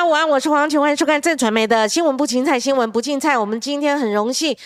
[0.00, 3.36] 大家午安，我是黄琼，欢迎收看正传媒的新闻不芹菜，新闻不竞菜。
[3.36, 4.56] 我们今天很荣幸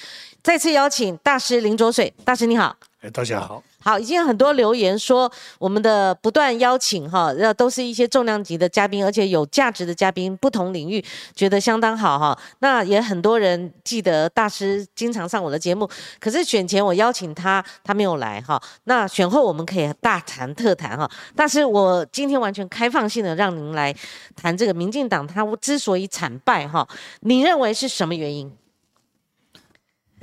[0.45, 2.77] 再次邀请大师林卓水，大师你好。
[3.05, 3.63] 哎，大家好。
[3.83, 11.05] 好，已经有很多留言说我们的不断邀请哈，那都是一些重量级的嘉宾，而且有价值的嘉宾，不同领域
[11.35, 12.39] 觉得相当好哈。
[12.61, 15.87] 那也很多人记得大师经常上我的节目，
[16.19, 18.59] 可是选前我邀请他，他没有来哈。
[18.85, 21.07] 那选后我们可以大谈特谈哈。
[21.37, 23.95] 但是我今天完全开放性的让您来
[24.35, 26.89] 谈这个民进党他之所以惨败哈，
[27.21, 28.51] 你认为是什么原因？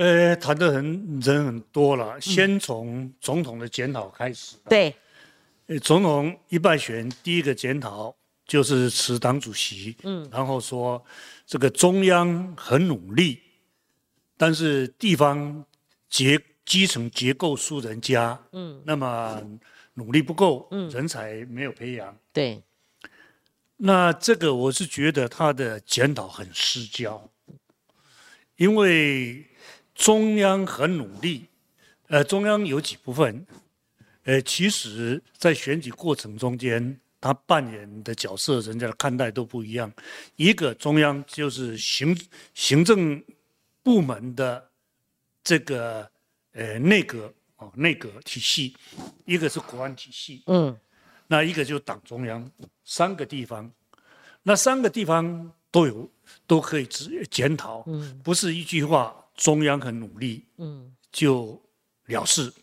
[0.02, 4.56] 呃，谈的很人很多了，先从总统的检讨开始。
[4.68, 4.92] 对，
[5.68, 8.16] 呃，总统一败选，第一个检讨
[8.48, 11.06] 就是辞党主席，嗯，然后说
[11.46, 13.40] 这个中央很努力，
[14.38, 15.64] 但是地方
[16.10, 19.40] 结基层结构输人家，嗯，那么
[19.94, 22.18] 努力不够，嗯，人才没有培养。
[22.34, 22.60] 对，
[23.78, 27.30] 那这个我是觉得他的检讨很失焦，
[28.56, 29.46] 因为。
[30.02, 31.46] 中央很努力，
[32.08, 33.46] 呃，中央有几部分，
[34.24, 39.94] 呃，其实在选举过程中间，他扮演的角色，人家的看待都不一样。
[40.38, 42.18] 一个中央就是行
[42.56, 43.24] 行政
[43.84, 44.72] 部门的
[45.44, 46.10] 这个
[46.54, 48.76] 呃内阁哦内阁体系，
[49.26, 50.76] 一个是国安体系，嗯，
[51.28, 52.52] 那一个就是党中央，
[52.84, 53.72] 三个地方，
[54.42, 56.10] 那三个地方都有
[56.48, 59.16] 都可以检检讨，嗯，不是一句话。
[59.42, 61.60] 中央很努力，嗯，就
[62.06, 62.54] 了事。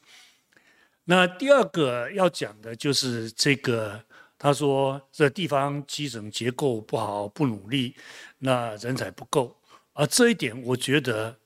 [1.02, 4.00] 那第二个要讲的就是这个，
[4.38, 7.96] 他说这地方基层结构不好，不努力，
[8.38, 9.60] 那人才不够。
[9.92, 11.36] 而这一点，我觉得，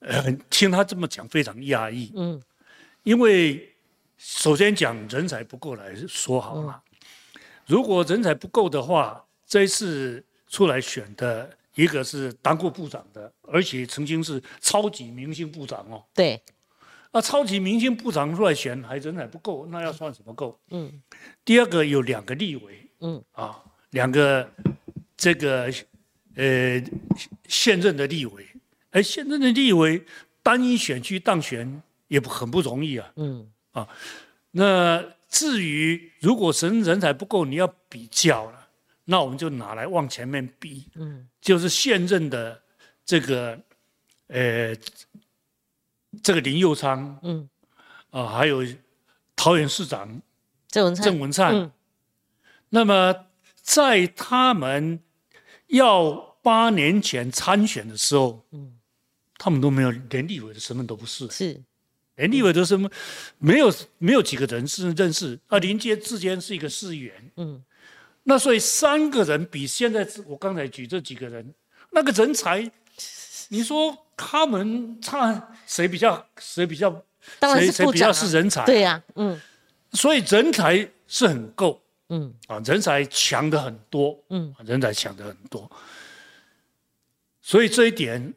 [0.00, 2.38] 呃，听他这么讲非常压抑，嗯，
[3.02, 3.74] 因为
[4.18, 6.82] 首先讲人才不够来说好了，
[7.64, 11.56] 如果人才不够的话，这一次出来选的。
[11.76, 16.02] 一个是当过部长的，而且曾经是超级明星部长哦。
[16.14, 16.42] 对，
[17.12, 20.58] 那超级明星部长出来选还人还不够，那要算什么够？
[20.70, 21.02] 嗯。
[21.44, 24.50] 第二个有两个立委，嗯啊，两个
[25.16, 25.70] 这个
[26.34, 26.82] 呃
[27.46, 28.46] 现任的立委，
[28.90, 30.02] 哎，现任的立委
[30.42, 33.12] 单一选区当选也不很不容易啊。
[33.16, 33.86] 嗯啊，
[34.52, 38.65] 那至于如果人人才不够，你要比较了。
[39.08, 42.60] 那我们就拿来往前面比，嗯，就是现任的
[43.04, 43.56] 这个，
[44.26, 44.76] 呃，
[46.24, 47.48] 这个林佑昌，嗯，
[48.10, 48.66] 啊，还有
[49.36, 50.20] 桃园市长
[50.68, 51.70] 郑文灿，郑文灿，
[52.68, 53.14] 那么
[53.62, 54.98] 在他们
[55.68, 56.10] 要
[56.42, 58.76] 八年前参选的时候，嗯，
[59.38, 61.62] 他们都没有连立委的身份都不是，是。
[62.16, 62.90] 连立委的身份
[63.38, 67.62] 没有没有几个人是认识，啊，林杰之间是一个市议员，嗯。
[68.28, 71.54] 那所以三个人比现在我刚才举这几个人，
[71.90, 72.68] 那个人才，
[73.48, 76.90] 你说他们差谁比较谁比较，
[77.40, 78.64] 谁谁比较是人才？
[78.66, 79.40] 对呀，嗯，
[79.92, 82.34] 所以人才是很够，嗯。
[82.48, 85.70] 啊，人才强的很多，嗯，人才强的很多，
[87.40, 88.34] 所以这一点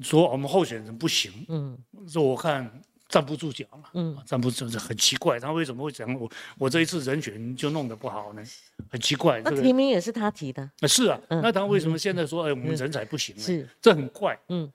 [0.00, 2.82] 说我们候选人不行，嗯，说我看。
[3.08, 6.30] 站不住脚了，嗯，站不住，很奇怪，他为什么会讲我？
[6.58, 8.42] 我这一次人选就弄得不好呢？
[8.90, 9.40] 很奇怪。
[9.42, 10.70] 那提名也是他提的。
[10.86, 13.42] 是啊，那他为什么现在说，哎，我们人才不行呢？
[13.42, 14.38] 是，这很怪。
[14.48, 14.70] 嗯。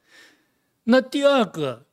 [0.85, 1.85] 那第二个，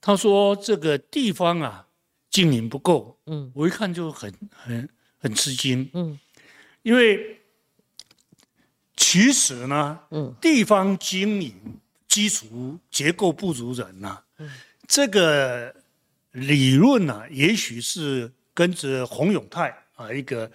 [0.00, 1.88] 他说这个地方啊，
[2.30, 3.18] 经营不够。
[3.26, 3.50] 嗯。
[3.52, 4.88] 我一看就很很
[5.18, 5.90] 很吃惊。
[5.94, 6.16] 嗯。
[6.82, 7.40] 因为
[8.94, 11.52] 其实呢，嗯，地方经营
[12.06, 14.22] 基础结构不如人呐。
[14.38, 14.48] 嗯。
[14.86, 15.74] 这个。
[16.32, 20.50] 理论呢，也许是跟着洪永泰啊，一个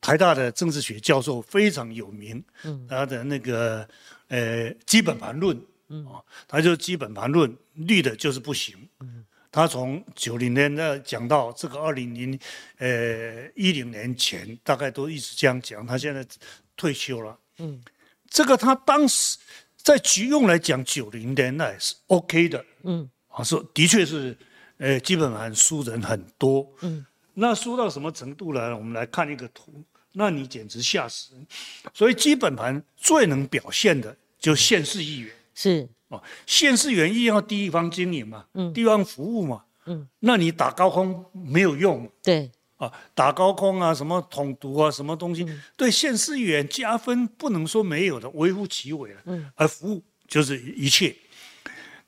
[0.00, 3.86] 台大的政治学教授非常有名，嗯，他的那个
[4.28, 6.04] 呃基本盘论，嗯。
[6.06, 12.38] 啊，他就基本盘论绿的就是不行，嗯，他从九零年代讲到这个二零零
[12.78, 16.26] 呃一零年前，大概都一直这样讲，他现在
[16.74, 17.82] 退休了，嗯，
[18.30, 19.36] 这个他当时
[19.76, 23.08] 在局用来讲九零年代是 OK 的，嗯。
[23.28, 24.36] 啊，说的确是。
[24.78, 28.76] 呃，基本盘输人很多，嗯，那输到什么程度呢？
[28.76, 29.82] 我们来看一个图，
[30.12, 31.46] 那你简直吓死人。
[31.94, 35.32] 所以基本盘最能表现的就县市议员。
[35.54, 35.88] 是。
[36.08, 45.44] 哦，县市议员一定要地方经营嘛，嗯，地方服务嘛，嗯，那你打高空没有用，对，啊，打高空啊，什么统独啊，什么东西，
[45.76, 51.12] 对县市议员加分不能说没有的，微乎其微了，嗯，而服务就是一切。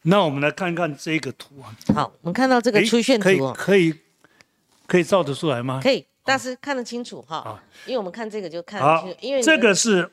[0.03, 1.75] 那我们来看看这个图啊。
[1.95, 3.95] 好，我们看到这个出线图，可以可以
[4.87, 5.81] 可以照得出来吗？
[5.83, 7.39] 可以，大师看得清楚哈。
[7.39, 10.11] 啊，因为我们看这个就看，清楚，因为这个是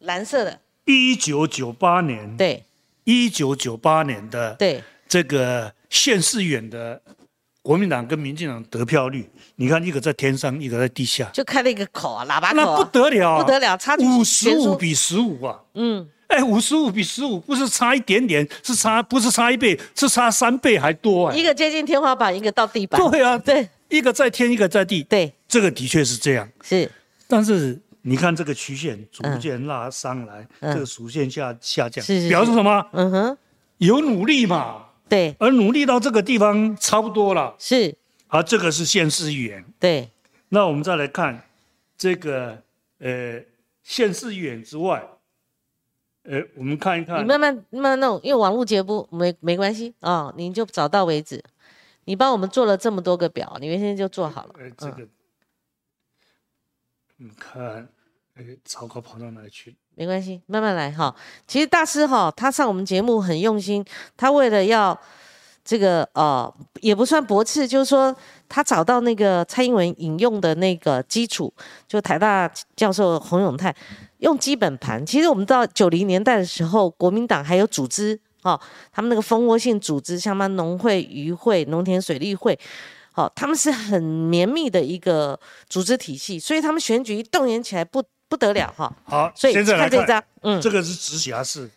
[0.00, 2.64] 蓝色的，一九九八年，对。
[3.04, 7.00] 一九九八年的对，这个县市远的
[7.60, 15.60] 国民党跟民进党得票率，你看一个在天上，一个在地下，就开了一个口啊，喇叭口、那不啊，得了、啊，不得了，差距五十五比十五啊！
[15.74, 23.68] 嗯，哎，五十五比十五，不是差一点点，是差不是差一倍，是差三倍还多哎、一个接近天花板，一个到地板，对啊，对。
[23.88, 25.32] 一个在天，一个在地，对。
[25.48, 26.48] 这个的确是这样。
[26.62, 26.88] 是，
[27.26, 30.72] 但是你看这个曲线逐渐拉上来，嗯。
[30.72, 32.28] 这个属线下下降，是是是。
[32.28, 32.86] 表示什么？
[32.92, 33.38] 嗯哼，
[33.78, 35.34] 有努力嘛，对。
[35.40, 37.56] 而努力到这个地方差不多了。
[37.58, 37.92] 是，
[38.28, 39.64] 好，这个是县市议员。
[39.80, 40.08] 对。
[40.50, 41.42] 那我们再来看
[41.98, 42.62] 这个
[43.00, 43.40] 呃
[43.82, 45.02] 县市议员之外，
[46.30, 51.42] 呃，我们看一你看，慢慢慢慢弄，因为网络节目没没关系啊、哦，你就找到为止。
[52.04, 54.54] 你帮我们做了这么多个表，你原先就做好了。
[54.56, 55.08] 呃，这个，
[57.16, 57.88] 你看，
[58.36, 59.76] 哎，草稿，跑到哪里去了？
[59.96, 61.12] 没关系，慢慢来哈。
[61.48, 63.84] 其实大师哈，他上我们节目很用心，
[64.16, 64.98] 他为了要
[65.70, 68.12] 这个呃，也不算驳斥，就是说
[68.48, 71.54] 他找到那个蔡英文引用的那个基础，
[71.86, 73.72] 就台大教授洪永泰
[74.18, 75.06] 用基本盘。
[75.06, 82.58] 其实我们到九零年代的时候，国民党还有组织哦，他们那个蜂窝性组织，像什么农会、渔会、农田水利会。
[83.12, 85.38] 好、他们是很绵密的一个
[85.68, 91.70] 组织体系，所以他们选举一动员起来不不得了哈、好，所以现在来看，看这张，嗯这个是直辖市，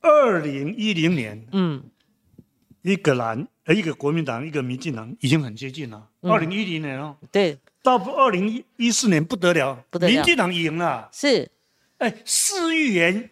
[0.00, 1.82] 二零一零年，嗯，
[2.82, 6.08] 一个蓝，呃，一个国民党，一个民进党，已经很接近了。
[6.20, 6.30] 嗯。
[6.30, 10.12] 二零一零年哦，对，到二零一四年不得了，不得了。
[10.12, 11.08] 民进党赢了。
[11.12, 11.48] 是。
[11.98, 13.30] 哎，市议员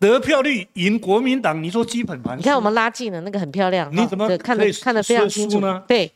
[0.00, 2.36] 得票率赢国民党，你说基本盘？
[2.36, 5.82] 你看我们拉近了那个很漂亮，你怎么看得看得非常说清楚呢？
[5.86, 6.10] 对，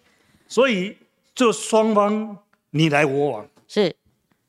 [0.48, 0.96] 所以
[1.34, 2.36] 就双方
[2.70, 3.94] 你来我往，是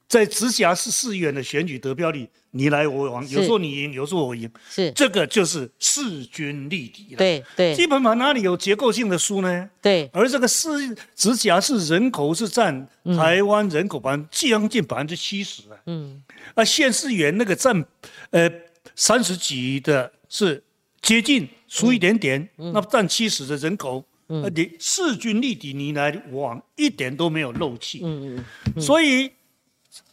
[0.09, 7.75] 在直辖市市议员的选举得票率你来我往，有时候你赢，有时候我赢，是，这个就是势均力敌了。，对对。
[7.75, 9.69] 基本盘哪里有结构性的输呢？
[9.79, 10.67] 对，而这个市
[11.15, 16.23] 直辖市人口是占台湾人口百分将近百分之七十啊，嗯。
[16.55, 17.85] 啊，县市员那个占
[18.31, 18.51] 呃
[18.95, 20.63] 三十几的是
[21.03, 28.01] 接近输一点点，那占七十的人口，嗯，你势均力敌，你来我往，一点都没有漏气。
[28.03, 28.43] 嗯
[28.75, 28.81] 嗯。
[28.81, 29.29] 所以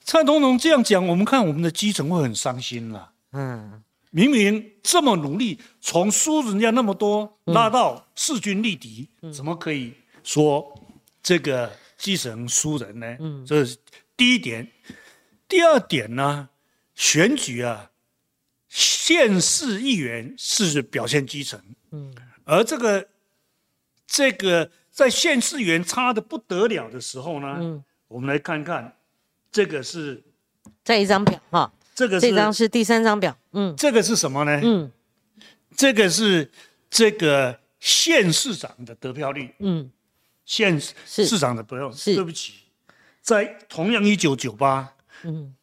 [0.06, 3.10] 蔡总统这样讲，我们看我们的基层会很伤心了。
[3.32, 3.82] 嗯，
[4.12, 9.92] 明明这么努力，从输人家那么多拉到势均力敌，怎么可以
[10.22, 10.80] 说
[11.20, 13.16] 这个基层输人呢？
[13.18, 13.76] 嗯，这是
[14.16, 14.70] 第一点。
[15.48, 16.48] 第二点呢，
[16.94, 17.90] 选举啊，
[18.68, 21.60] 县市议员是表现基层，
[21.90, 22.14] 嗯，
[22.44, 23.08] 而这个
[24.06, 27.82] 这个在县市议员差的不得了的时候呢，嗯。
[28.08, 28.95] 我们来看看，
[29.56, 30.22] 这个是
[30.84, 33.74] 再一张表哈，这个这张是是第三张表，嗯。
[33.74, 34.60] 这个是什么呢？
[34.62, 34.92] 嗯。
[35.74, 36.50] 这个是
[36.90, 39.90] 这个县市长的得票率，嗯，
[40.44, 41.94] 县是市长的得票率。
[41.94, 42.14] 是。
[42.14, 42.52] 对不起，
[43.22, 44.92] 在同样一九九八，
[45.22, 45.54] 嗯。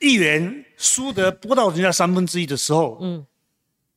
[0.00, 3.24] 议员输得不到人家三分之一的时候，嗯，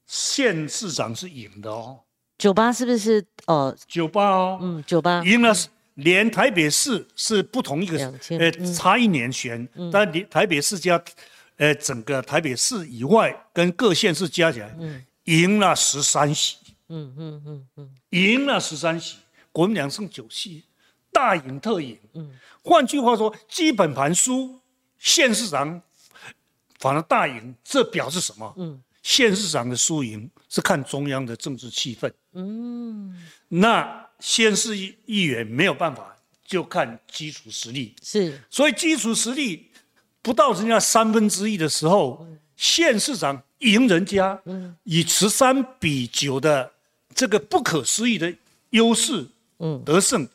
[0.07, 1.99] 县市长是赢的哦，
[2.37, 3.25] 九八是不是？
[3.47, 5.53] 哦，九八哦，嗯，九八，赢了。
[5.95, 7.97] 连台北市是不同一个
[8.29, 11.01] 呃，嗯差一年选，但连台北市加，
[11.57, 14.75] 呃，整个台北市以外跟各县市加起来，
[15.25, 16.57] 赢了十三席。
[16.89, 19.17] 嗯嗯嗯嗯，赢了十三席，
[19.51, 20.63] 国民党剩九席，
[21.11, 21.97] 大赢特赢。
[22.13, 22.31] 嗯，
[22.63, 24.59] 换句话说，基本盘输，
[24.99, 25.81] 县市长
[26.79, 28.53] 反而大赢，这表示什么？
[28.57, 32.11] 嗯，县市长的输赢是看中央的政治气氛。
[32.33, 33.15] 嗯，
[33.47, 36.15] 那县市议议员没有办法，
[36.45, 37.93] 就看基础实力。
[38.01, 39.69] 是所以基础实力
[40.21, 42.25] 不到人家三分之一的时候，
[42.55, 44.41] 县市长赢人家，
[44.85, 46.71] 以十三比九的
[47.13, 48.33] 这个不可思议的
[48.69, 49.27] 优势，
[49.59, 50.25] 嗯得胜。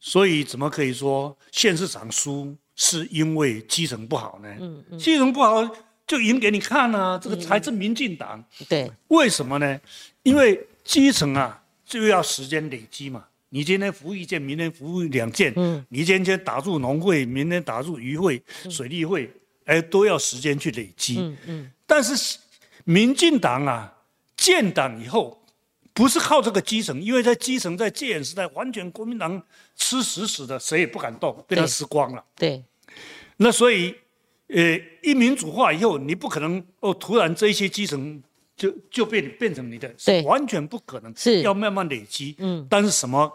[0.00, 4.48] 所以怎么可以说县市长输是因为基层不好呢？
[4.60, 5.62] 嗯基层不好
[6.06, 8.42] 就赢给你看啊，这个才是民进党。
[8.66, 9.78] 对，为什么呢？
[10.22, 11.57] 因为基层啊，
[11.88, 13.24] 就要时间累积嘛。
[13.48, 19.30] 你今天服务一件，明天服务两件，嗯你今天打入农会，明天打入渔会、水利会，
[19.64, 21.16] 哎，都要时间去累积。
[21.18, 22.38] 嗯嗯但是
[22.84, 23.90] 民进党啊，
[24.36, 25.42] 建党以后，
[25.94, 29.42] 不是靠这个基层，因为在基层在戒严时代，完全国民党
[29.74, 32.22] 吃死死的，谁也不敢动，被他吃光了。
[32.36, 32.62] 对，
[33.38, 33.94] 那所以，
[34.48, 38.22] 呃，一民主化以后，你不可能哦，突然这些基层
[38.58, 40.22] 就就变变成你的，对。
[40.24, 41.40] 完全不可能，是。
[41.40, 42.34] 要慢慢累积。
[42.38, 43.32] 嗯，但是什么？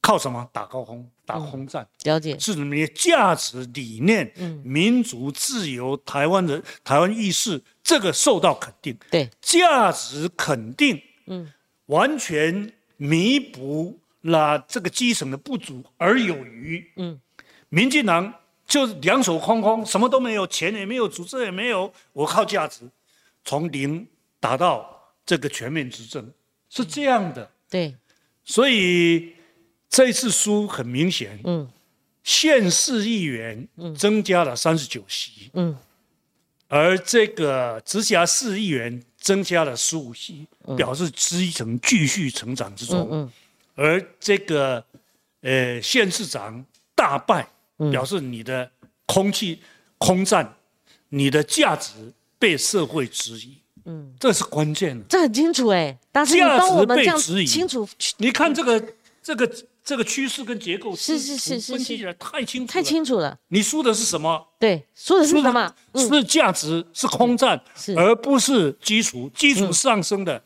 [0.00, 0.48] 靠什么？
[0.52, 1.84] 打高空、打空战？
[2.04, 4.62] 了解，是你的价值理念、嗯。
[4.64, 8.96] 民族自由、台湾的台湾意识，这个受到肯定。
[9.10, 11.52] 对，价值肯定，嗯，
[11.86, 16.88] 完全弥补了这个基层的不足而有余。
[16.94, 17.20] 嗯，
[17.68, 18.32] 民进党
[18.64, 22.88] 就两手空空，什么都没有，钱也没有，组织也没有，我靠价值，
[23.46, 24.06] 从零
[24.40, 26.30] 达到这个全面执政，
[26.68, 27.50] 是这样的。
[27.70, 27.94] 对，
[28.44, 29.32] 所以
[29.88, 31.70] 这次输很明显，嗯，
[32.24, 35.78] 县市议员增加了三十九席，嗯，
[36.66, 43.32] 而这个直辖市议员增加了十五席，表示基层继续成长之中，嗯，
[43.76, 44.84] 而这个
[45.42, 46.64] 呃县市长
[46.96, 47.48] 大败，
[47.92, 48.68] 表示你的
[49.06, 49.60] 空气
[49.98, 50.56] 空战，
[51.10, 53.58] 你的价值被社会质疑。
[53.88, 58.84] 嗯，这是关键这很清楚哎，但是你帮我们这样清楚，你看这个
[59.22, 59.48] 这个
[59.84, 63.38] 这个趋势跟结构是是是是，分析起来太清楚太清楚了。
[63.46, 64.44] 你输的是什么？
[64.58, 65.72] 对，输的是什么？
[65.94, 67.62] 是价值，是空战，
[67.96, 69.30] 而不是基础。
[69.32, 70.42] 基础上升的，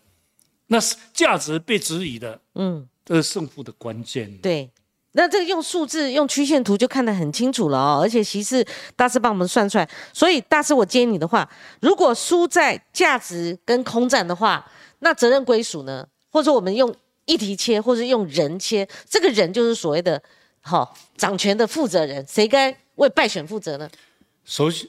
[0.66, 2.38] 那是价值被质疑的。
[2.56, 4.36] 嗯，这是胜负的关键。
[4.42, 4.70] 对。
[5.12, 8.64] 那这个用数字、用曲线图就看得很清楚了哦，而且其实
[8.94, 11.48] 大师帮我们算出来，所以大师我接你的话，
[11.80, 14.64] 如果输在价值跟空战的话，
[15.00, 16.06] 那责任归属呢？
[16.30, 20.22] 或者说我们用议题切，或者用人切，这个人就是所谓的
[20.60, 23.90] 好掌权的负责人，谁该为败选负责呢？
[24.44, 24.88] 首先，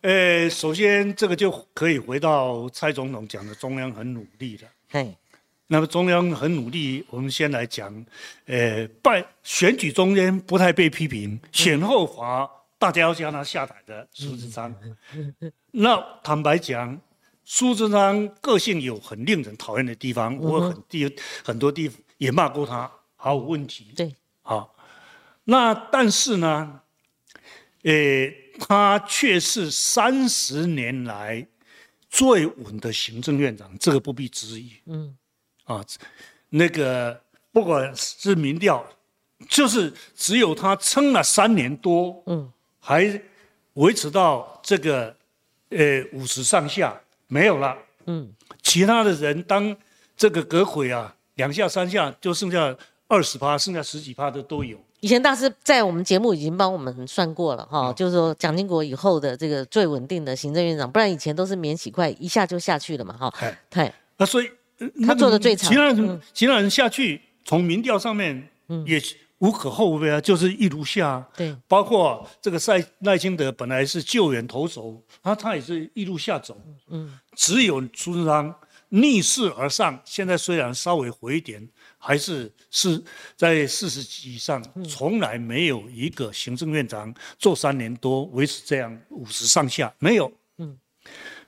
[0.00, 4.68] 呃，首先这个就可以回到蔡总统讲的，中央很努力了。
[4.90, 5.16] 嘿。
[5.68, 8.04] 那么中央很努力，我们先来讲，
[8.44, 14.74] 呃，败选举中间不太被批评，选后罚大家要叫他下台的苏贞昌。
[15.70, 17.00] 那坦白讲，
[17.44, 21.10] 苏贞昌个性有很令人讨厌的地方，我很地
[21.42, 23.92] 很多地方也骂过他，毫无问题。
[23.96, 24.74] 对，好，
[25.44, 26.80] 那但是呢，
[27.84, 27.94] 呃，
[28.58, 31.46] 他却是三十年来
[32.10, 34.72] 最稳的行政院长，这个不必质疑。
[34.84, 35.16] 嗯。
[35.72, 35.84] 啊，
[36.50, 38.84] 那个不管是民调，
[39.48, 43.20] 就是只有他撑了三年多，嗯，还
[43.74, 45.14] 维持到这个
[45.70, 45.78] 呃
[46.12, 46.94] 五十上下
[47.26, 47.76] 没有了，
[48.06, 48.30] 嗯，
[48.62, 49.74] 其他的人当
[50.16, 52.76] 这个阁魁啊，两下三下就剩下
[53.08, 54.78] 二十趴，剩下十几趴的都有。
[55.00, 63.32] 以前大师在我们节目已经帮我们算过了哈，就是说蒋经国以后的这个最稳定的行政院长，不然以前都是免洗快一下就下去了嘛哈。
[63.68, 64.50] 对，那所以。
[65.06, 68.48] 他做的最长，其他人其他人下去，从民调上面
[68.86, 69.02] 也
[69.38, 71.26] 无可厚非啊，就是一如下。
[71.36, 76.60] 对，包括这个赛赖清德本来是救援投手，他他也是一路下走。
[76.88, 78.54] 嗯，只有苏贞昌
[78.88, 83.02] 逆势而上，现在虽然稍微回一点，还是是
[83.36, 90.32] 在四十级以上，从来没有一个行政院长做三年多维持这样五十上下，没有。
[90.58, 90.78] 嗯，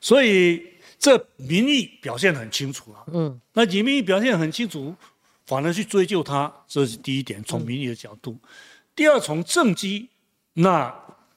[0.00, 0.73] 所以。
[1.04, 4.96] 这民意表现很清楚了，嗯，那民意表现很清楚，
[5.44, 8.40] 反而去追究他，这是第一点，从民意的角度。
[8.96, 10.08] 第二，从政绩，
[10.54, 10.90] 那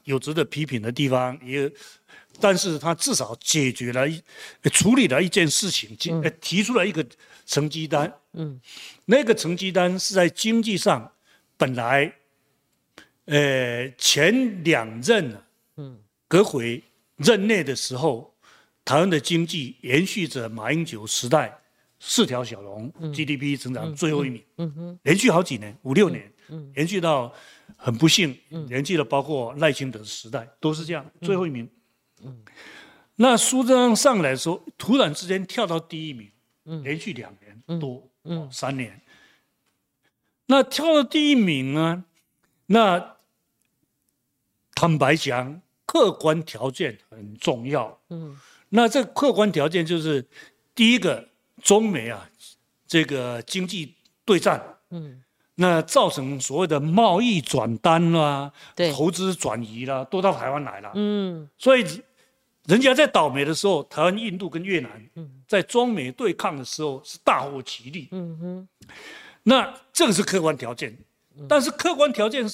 [0.06, 1.70] 有值得批评的地方，也，
[2.40, 4.24] 但是他至少解决了一
[4.72, 5.98] 处理了一件事情，
[6.40, 7.06] 提出了一个
[7.46, 8.62] 成绩单，嗯，
[9.04, 11.12] 那个成绩单是在经济上，
[11.58, 12.10] 本来，
[13.26, 15.44] 呃，前两任，
[15.76, 16.82] 嗯，阁回
[17.18, 18.34] 任内的时候。
[18.88, 21.60] 台湾的经济延续着马英九时代
[22.00, 24.42] 四条小龙，GDP 成长最后一名，
[25.04, 26.32] 连续好几年，五六年，
[26.74, 27.34] 延续到
[27.76, 28.40] 很不幸，
[28.70, 31.70] 连续的包括赖清德的时代都是这样，最后一名。
[33.18, 36.32] 那苏贞昌上来的时候，突然之间跳到第一名，
[36.82, 38.10] 连续两年多，
[38.50, 39.02] 三年。
[40.46, 42.06] 那跳到第一名呢？
[42.68, 43.18] 那
[44.76, 48.00] 坦白讲，客观条件很重要。
[48.70, 50.26] 那这客观条件就是，
[50.76, 51.30] 第一个，
[51.64, 52.30] 中美啊，
[52.86, 53.96] 这个经济
[54.26, 55.24] 对战，嗯，
[55.56, 61.86] 那造成所谓的贸易转单啦，对，投资转移啦，都到台湾来了，嗯，所以
[62.66, 65.10] 人家在倒霉的时候，台湾、印度跟越南，
[65.48, 68.68] 在中美对抗的时候是大获其利，嗯哼，
[69.44, 70.94] 那这个是客观条件，
[71.48, 72.46] 但是客观条件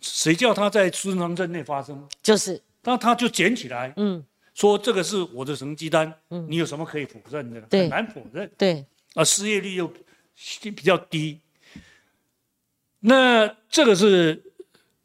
[0.00, 2.06] 谁叫他在孙中山内发生？
[2.22, 4.24] 就是，那他就捡起来，嗯。
[4.56, 6.10] 说这个是我的成绩单，
[6.48, 7.60] 你有什么可以否认的？
[7.70, 8.50] 很难否认。
[8.56, 8.82] 对，
[9.12, 9.86] 啊，失业率又
[10.62, 11.38] 比较低，
[13.00, 14.42] 那这个是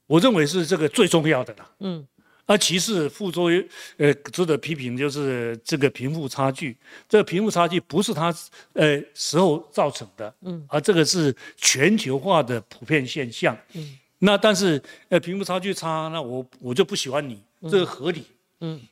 [0.07, 1.69] 我认为是这个最重要的了。
[1.81, 2.07] 嗯，
[2.45, 3.61] 啊，其次副作用，
[3.97, 6.77] 呃，值得批评就是这个贫富差距。
[7.09, 8.33] 这个贫富差距不是他
[8.71, 13.57] 呃时候造成的，嗯，而这个是全球化的普遍现象。
[13.73, 18.19] 嗯，那但是呃贫富差距差，那我我就不喜欢你，这个合理。
[18.21, 18.35] 嗯，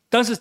[0.09, 0.37] 但是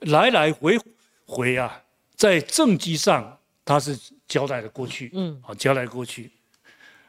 [0.00, 0.78] 来来回
[1.26, 1.82] 回啊，
[2.14, 6.30] 在政绩上他是交代的过去，嗯，好交代过去。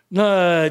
[0.10, 0.70] 那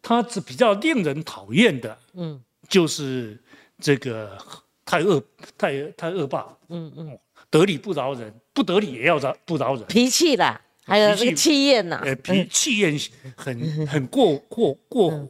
[0.00, 3.38] 他是比较令人讨厌的，嗯，就是。
[3.84, 4.38] 这个
[4.84, 5.20] 太恶
[5.58, 7.18] 太太恶霸，嗯嗯，
[7.50, 12.96] 得理不饶人，不得理也要饶不饶人，脾气啦，还有那个气焰呐，呃，脾气焰
[13.34, 15.28] 很很过过过火。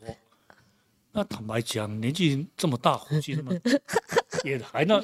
[1.13, 3.53] 那坦白讲，年纪这么大，火气那么
[4.45, 4.95] 也还那，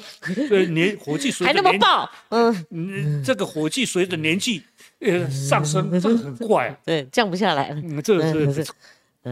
[0.49, 4.63] 呃，年火气随还那么爆，嗯，这个火气随着年纪
[4.99, 8.65] 呃上升，这个很怪， 对，降不下来，嗯，这个是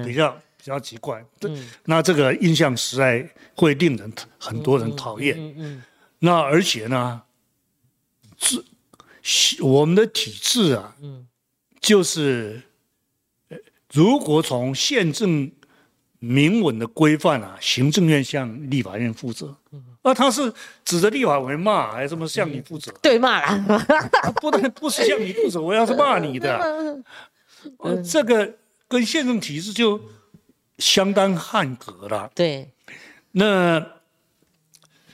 [0.06, 0.38] 比较。
[0.60, 1.24] 比较奇怪，
[1.86, 5.38] 那这个印象实在会令人很多人讨厌。
[5.40, 5.84] 嗯嗯。
[6.20, 7.22] 那而且呢，
[9.22, 11.26] 是我们的体制啊，嗯，
[11.80, 12.62] 就是
[13.94, 15.50] 如果从宪政
[16.20, 19.56] 明文的规范啊，行政院向立法院负责，
[20.04, 20.52] 那他是
[20.86, 22.92] 指着立法委员骂，还是什么向你负责？
[23.02, 23.80] 对骂了，
[24.42, 27.04] 不能不是向你负责，我要是骂你的，
[28.10, 28.56] 这个
[28.88, 30.00] 跟宪政体制就。
[30.80, 32.70] 相当汉格了，对，
[33.32, 33.84] 那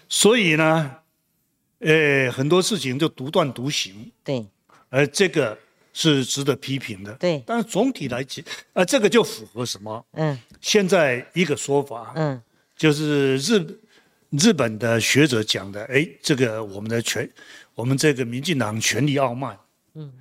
[0.10, 0.98] 所以呢，
[1.80, 4.46] 呃，很多事情就独断独行，对，
[4.90, 5.58] 而这个
[5.94, 7.42] 是值得批评的，对。
[7.46, 10.06] 但是总体来讲，啊，这个就符合什么？
[10.14, 12.42] 嗯，现在一个说法，嗯，
[12.76, 13.66] 就是日
[14.32, 17.30] 日本的学者讲的，哎，这个我们的权，
[17.76, 19.58] 我们这个民进党权力傲慢，
[19.94, 20.12] 嗯。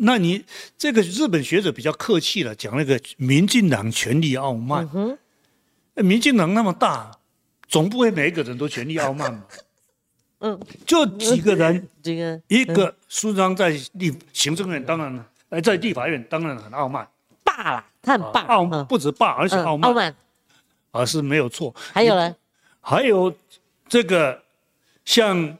[0.00, 0.44] 那你
[0.76, 4.88] 这个日本学者比较客气了，讲那个民进党权力傲慢。
[5.96, 7.10] 民进党那么大，
[7.66, 9.42] 总不会每一个人都权力傲慢嘛。
[10.40, 17.06] 嗯，就几个人， 这个一个苏章在立行政院，当然呃在立法院当然很傲慢，
[17.42, 20.14] 霸了，他很霸，傲不止霸，而且傲慢，傲慢，
[20.92, 21.74] 而是没有错。
[21.92, 22.36] 还有呢？
[22.80, 23.34] 还有
[23.88, 24.42] 这个
[25.04, 25.58] 像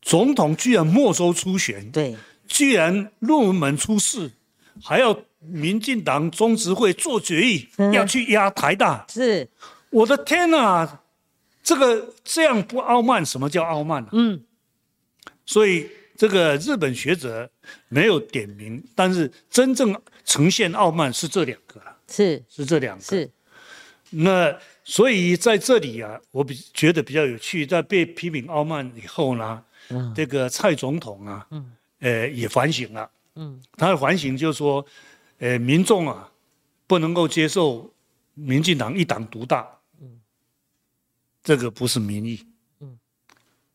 [0.00, 2.16] 总统居然没收初选，对。
[2.46, 4.28] 居然论文门出事，
[4.82, 9.04] 还要民进党中执会做决议，要去压台大。
[9.08, 9.48] 是，
[9.90, 10.99] 我的天哪，
[11.62, 13.24] 这个这样不傲慢？
[13.24, 14.40] 什么叫傲慢嗯，
[15.46, 17.50] 所以这个日本学者
[17.88, 19.94] 没有点名，但是真正
[20.24, 21.96] 呈现傲慢是这两个了。
[22.08, 23.02] 是，是这两个。
[23.02, 23.30] 是，
[24.10, 29.62] 那所以在这里啊，我比觉得比较有趣，在被批评傲慢以后呢，
[30.14, 31.72] 这个蔡总统啊，嗯。
[32.00, 33.10] 呃，也反省了。
[33.34, 34.82] 嗯，他的反省就是说，
[35.38, 36.32] 呃，民众啊，
[36.86, 37.92] 不能够接受
[38.32, 39.68] 民进党一党独大。
[41.50, 42.46] 嗯，这个不是民意。
[42.80, 42.96] 嗯，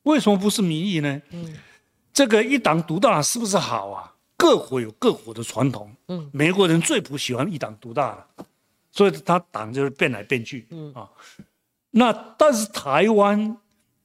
[0.03, 1.21] 为什么不是民意呢？
[1.31, 1.53] 嗯，
[2.13, 4.13] 这个一党独大是不是好啊？
[4.38, 5.93] 各国有各国的传统。
[6.07, 8.27] 嗯，美国人最不喜欢一党独大了，
[8.91, 10.65] 所以他党就是变来变去。
[10.69, 11.09] 嗯啊，
[11.91, 13.57] 那但是台湾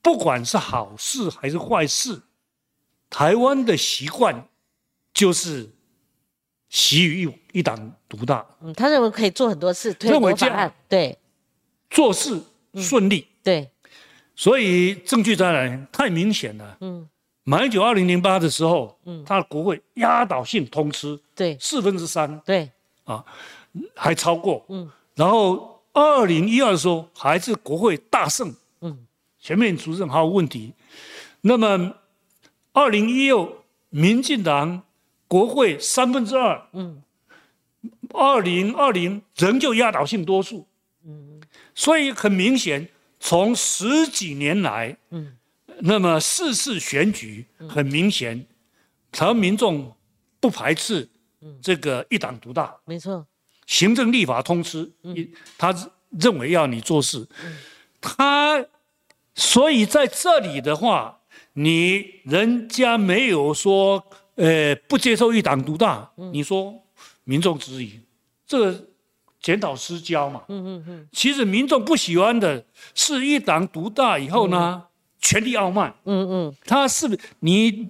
[0.02, 2.20] 不管是好事还是坏事。
[3.08, 4.48] 台湾的习惯
[5.12, 5.68] 就是
[6.68, 8.44] 习于一一党独大。
[8.60, 11.18] 嗯，他认为可以做很多事，推国法案，对，
[11.90, 12.40] 做事
[12.76, 13.70] 顺利，对。
[14.36, 16.76] 所以证据再来，太明显了。
[16.80, 17.08] 嗯，
[17.44, 22.70] 马英九二零零八的时候，嗯，他的国会压倒性通吃，对，四分之三，对，
[23.04, 23.24] 啊，
[23.94, 24.64] 还超过。
[24.68, 29.06] 嗯，然后二零一二的时候还是国会大胜，嗯，
[29.38, 30.72] 全面主政毫无问题。
[31.40, 31.94] 那么。
[32.72, 34.82] 二零一六，民进党
[35.26, 37.02] 国会三分之二，嗯，
[38.14, 40.68] 二零二零仍旧压倒性多数，
[41.04, 41.40] 嗯，
[41.74, 42.88] 所以很明显，
[43.20, 45.36] 从十几年来，嗯，
[45.78, 48.44] 那么四次选举很明显，
[49.12, 49.94] 台湾民众
[50.40, 51.08] 不排斥，
[51.62, 53.24] 这个一党独大，没错，
[53.66, 55.14] 行政立法通吃，嗯，
[55.56, 55.72] 他
[56.08, 57.28] 认为要你做事，
[58.00, 58.66] 他，
[59.36, 61.18] 所以在这里的话。
[61.54, 64.02] 你人家没有说，
[64.36, 66.08] 呃，不接受一党独大。
[66.32, 66.72] 你说
[67.24, 68.00] 民众质疑，
[68.46, 68.88] 这个
[69.40, 70.42] 检讨失交嘛？
[70.48, 71.08] 嗯嗯嗯。
[71.12, 72.62] 其实民众不喜欢的
[72.94, 74.82] 是一党独大以后呢，
[75.20, 75.94] 权力傲慢。
[76.04, 76.54] 嗯嗯。
[76.66, 77.88] 他是你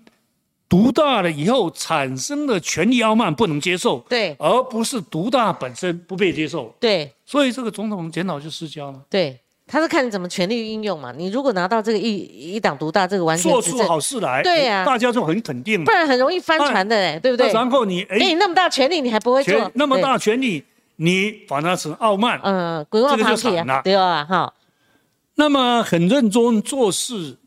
[0.69, 3.99] 独大了以后产生的权力傲慢不能接受。
[4.09, 4.37] 对。
[4.39, 6.75] 而不是独大本身不被接受。
[6.79, 7.13] 对。
[7.27, 9.01] 所以这个总统检讨就失交了。
[9.11, 9.41] 对。
[9.73, 11.13] 他是看你怎么权力运用嘛？
[11.17, 17.53] 你如果拿到这个一一党独大，这个完全做出好事来，对呀，大家就很肯定，不然很容易翻船的，哎，对不对？
[17.53, 19.71] 然后你给你那么大权力，你还不会做？
[19.75, 20.65] 那么大权力，
[21.03, 24.53] 你把它是傲慢，嗯，鬼王抛弃啊，对啊，哈。
[25.37, 27.39] 那么很认真做事，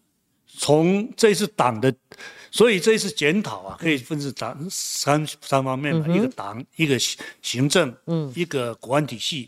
[0.47, 1.93] 从这次党的，
[2.49, 9.47] 所以这次检讨啊，可以分成党三三方面嘛，一个党，一个行行政，嗯，一个国安体系，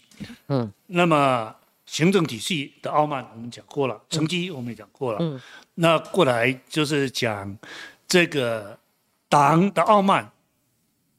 [0.50, 1.56] 嗯，那么
[1.88, 5.42] 行政体系的傲慢我们讲过了，成绩我们也讲过了，嗯，
[5.74, 7.58] 那过来就是讲
[8.08, 8.78] 这个
[9.28, 10.32] 党的傲慢，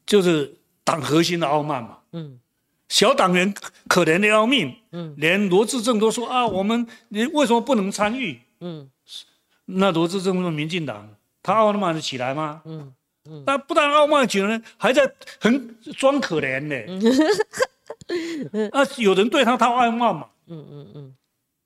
[0.05, 2.39] 就是党核心的傲慢嘛，嗯。
[2.89, 3.53] 小党员
[3.87, 8.39] 可怜的要命，嗯，连罗志正都说啊，我们你为什么不能参与？
[8.61, 8.89] 嗯，
[9.65, 12.61] 那罗志正是民进党，他傲慢的起来吗？
[12.65, 12.93] 嗯
[13.29, 16.75] 嗯，那不但傲慢起来，还在很装可怜呢。
[18.71, 20.27] 啊，有人对他他傲慢嘛？
[20.47, 21.15] 嗯嗯嗯，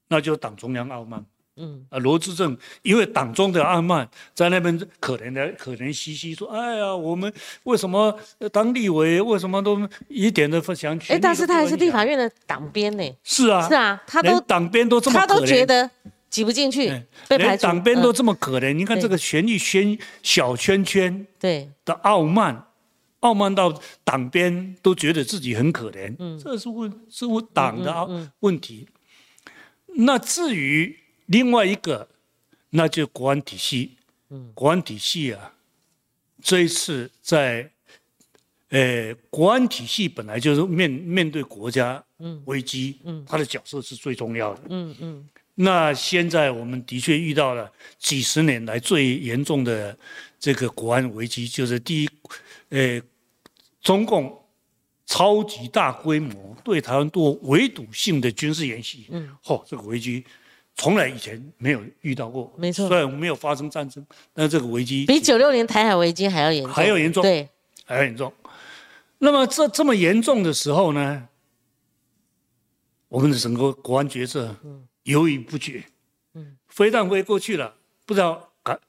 [0.07, 1.23] 那就党中央傲慢。
[1.61, 7.31] 嗯啊，罗志正因为党中的傲慢，在那边可怜的可怜兮兮说：“哎呀，我们
[7.63, 8.17] 为什么
[8.51, 9.21] 当立委？
[9.21, 13.03] 为什么都一点都不想去？”哎，但是他还是立法院的党鞭呢。
[13.23, 15.89] 是啊，是啊，他都党鞭都这么他都觉得
[16.29, 16.89] 挤不进去，
[17.27, 17.63] 被排除。
[17.63, 22.65] 党鞭都这么可怜，你看这个权力圈小圈圈对的傲慢，
[23.19, 26.15] 傲慢到党鞭都觉得自己很可怜。
[26.19, 28.87] 嗯，这是问是问党的问题。
[29.95, 31.00] 那至于。
[31.27, 32.07] 另外一个，
[32.71, 33.97] 那就国安体系。
[34.29, 35.53] 嗯，国安体系啊，
[36.41, 37.69] 这一次在，
[38.69, 42.01] 呃，国安体系本来就是面面对国家
[42.45, 44.61] 危机，嗯，它的角色是最重要的。
[44.69, 45.29] 嗯嗯。
[45.55, 49.97] 那现在我们的确遇到了几十年来最严重的
[50.39, 52.09] 这个国安危机，就是第一，
[52.69, 53.01] 呃，
[53.81, 54.41] 中共
[55.05, 59.07] 超级大规模对台湾做围堵性的军事演习。
[59.09, 59.29] 嗯。
[59.43, 60.23] 嚯，这个危机。
[60.81, 62.87] 从来以前没有遇到过，没错。
[62.87, 67.47] 虽然没有发生战争，但这个危机比九六年台海危机还要严重，还要严重，对，
[67.85, 68.33] 还要严重。
[69.19, 71.27] 那么这这么严重的时候呢，
[73.09, 74.55] 我们的整个国安决策
[75.03, 75.83] 犹豫不决。
[76.33, 77.71] 嗯，飞弹飞过去了，
[78.07, 78.79] 不知道敢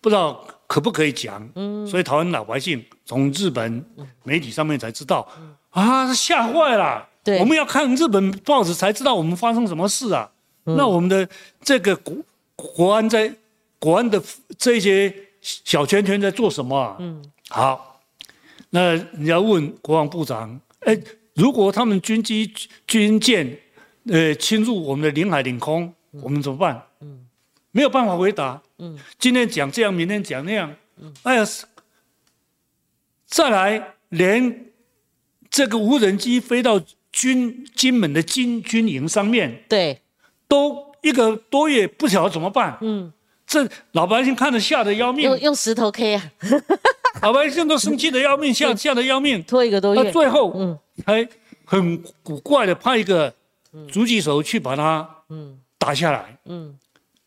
[0.00, 1.46] 不知道可不可以讲。
[1.54, 3.84] 嗯，所以台湾老百姓从日本
[4.24, 5.28] 媒体上面才知道，
[5.68, 7.06] 啊，吓坏了。
[7.22, 10.31] 对，我们要看日本报纸才知道我们发生什么事啊。
[10.64, 11.28] 那我们的
[11.60, 12.16] 这个国
[12.54, 13.34] 国安在
[13.78, 14.22] 国安的
[14.56, 16.96] 这些小圈圈在做什么啊？
[17.00, 18.00] 嗯，好，
[18.70, 20.96] 那你要问国防部长，哎，
[21.34, 22.52] 如果他们军机
[22.86, 23.58] 军舰
[24.06, 26.80] 呃侵入我们的领海领空，我们怎么办？
[27.00, 27.26] 嗯，
[27.72, 28.62] 没有办法回答。
[28.78, 30.72] 嗯，今天讲这样，明天讲那样。
[30.98, 31.44] 嗯，哎呀，
[33.26, 34.66] 再来连
[35.50, 40.01] 这个无人机飞到军金门的军军营上面，对。
[40.52, 43.10] 都一个多月不晓得怎么办，嗯，
[43.46, 46.30] 这老百姓看着吓得要命，用用石头 K 啊，
[47.22, 50.78] 老百姓都生气的要命，吓吓得要命，拖一个多月，最后嗯。
[51.06, 51.26] 还
[51.64, 53.34] 很古怪的派一个
[53.90, 55.58] 狙击手去把他嗯。
[55.78, 56.76] 打下来，嗯，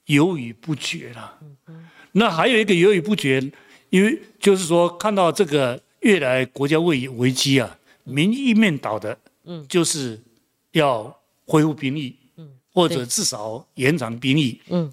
[0.06, 1.34] 犹豫不决了，
[1.68, 3.42] 嗯那还有一个犹豫不决，
[3.90, 10.22] 因为就是说看到这个越来国家危危机啊，民意面倒的，嗯，就是
[10.74, 12.16] 要恢复兵役。
[12.76, 14.92] 或者至少延长兵役，嗯，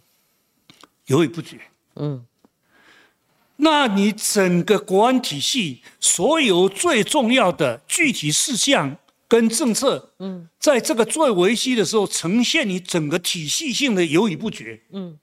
[1.06, 1.58] 犹豫不决，
[1.96, 2.24] 嗯，
[3.56, 15.18] 那你整个国安体系所有最重要的具体事项跟政策，嗯，在这个最危机的时候，呈现你整个体系性的犹豫不决，嗯，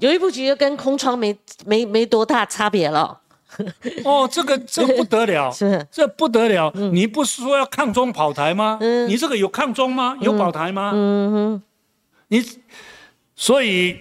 [0.00, 3.20] 犹豫不决跟空窗没没没多大差别了，
[4.04, 5.86] 哦，这个这不得了， 是。
[5.92, 8.78] 这不得了，你不是说要抗中保台吗？
[8.80, 10.16] 嗯，你这个有抗中吗？
[10.20, 10.90] 有保台吗？
[10.92, 11.62] 嗯哼。
[12.30, 12.40] 你，
[13.34, 14.00] 所以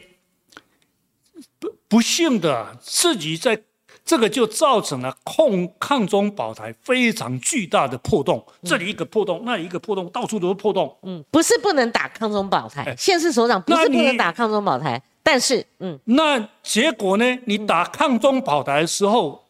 [1.58, 3.60] 不不幸的自己在
[4.06, 10.96] 这个就造成了控抗中保台非常巨大的破洞，这里一个破洞，那一个破洞，到处都是破洞。
[11.02, 17.40] 嗯，不是不能打抗中保台，县市首长不是不能打抗中保台，但是嗯，那结果呢？
[17.46, 19.48] 你打抗中保台的时候，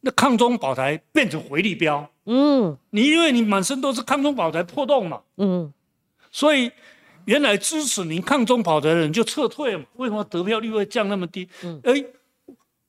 [0.00, 2.06] 那抗中保台变成回力标。
[2.26, 5.22] 嗯，你因为你满身都是抗中保台破洞嘛。
[5.38, 5.72] 嗯，
[6.30, 6.70] 所以。
[7.30, 9.84] 原来支持你抗中保台的人就撤退嘛？
[9.94, 11.48] 为什么得票率会降那么低？
[11.62, 12.04] 嗯，哎，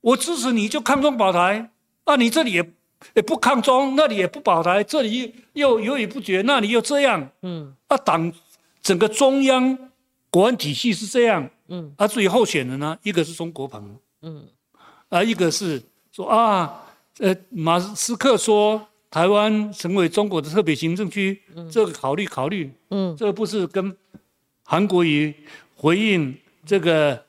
[0.01, 1.69] 我支持你就抗中保台，
[2.05, 2.73] 啊，你这里也
[3.13, 8.33] 也不抗中，那里也不保台，这里又犹豫不决，那里又这样，嗯，啊，党
[8.81, 9.77] 整个中央
[10.31, 14.43] 国安体系是这样，嗯，啊，至于候选人呢，一个是中国鹏，嗯，
[15.09, 15.79] 啊，一个是
[16.11, 16.81] 说啊，
[17.19, 23.95] 呃，马斯克说台湾成为中国的特别行政区，这个考虑考虑，嗯，这个不是跟。
[24.71, 25.35] 韩国瑜
[25.75, 26.33] 回应
[26.65, 27.21] 这个，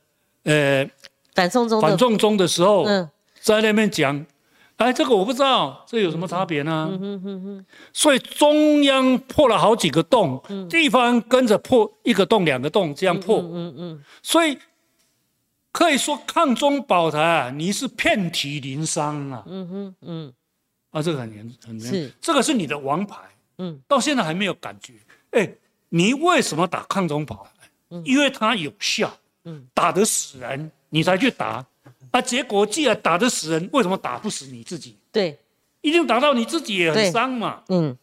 [0.44, 0.88] 呃，
[1.35, 2.87] 反送中反送中的时候，
[3.40, 4.24] 在那边讲，
[4.76, 6.88] 哎，这个我不知道，这有什么差别呢？
[7.92, 13.40] 所以中央破了好几个洞，地方跟着破一个洞、两个洞，这样破。
[13.40, 14.05] 嗯嗯。
[14.22, 14.57] 所以
[15.72, 19.42] 可以说抗中保台啊，你是遍体鳞伤啊。
[19.48, 20.33] 嗯哼嗯。
[20.92, 23.16] 啊，这个很严很严，这个是你的王牌。
[23.59, 23.83] 嗯。
[23.88, 24.92] 到现在还没有感觉。
[25.33, 25.52] 哎，
[25.92, 27.68] 你为什么打抗中保台？
[27.90, 28.02] 嗯。
[28.05, 29.16] 因为它有效。
[29.44, 29.66] 嗯。
[29.72, 31.66] 打得死人，你才去打。
[32.11, 32.20] 啊！
[32.20, 34.98] 结果既然打得死人，为什么打不死你自己？
[35.11, 35.38] 对，
[35.81, 37.62] 一定打到你自己也很伤嘛。
[37.70, 37.96] 嗯，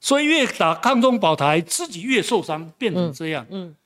[0.00, 3.46] 所以越打抗中保台，自己越受伤，变成这样。
[3.50, 3.76] 嗯，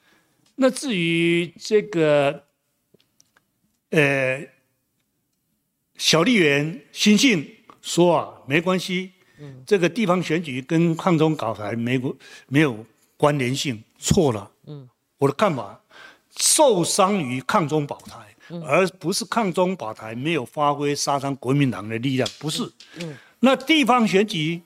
[0.55, 2.45] 那至于这个，
[3.91, 4.47] 呃，
[5.97, 9.11] 小丽媛新信说啊，没关系。
[9.41, 12.15] 嗯，这个地方选举跟抗中搞台没关
[12.47, 12.87] 没有
[13.23, 14.51] 关联性，错了。
[14.67, 15.81] 嗯，我的看法，
[16.37, 18.17] 受伤于抗中保台。
[18.67, 22.71] 而不是抗中保台没有发挥杀伤国民党的力量，不是。
[23.01, 24.61] 嗯，那地方选举，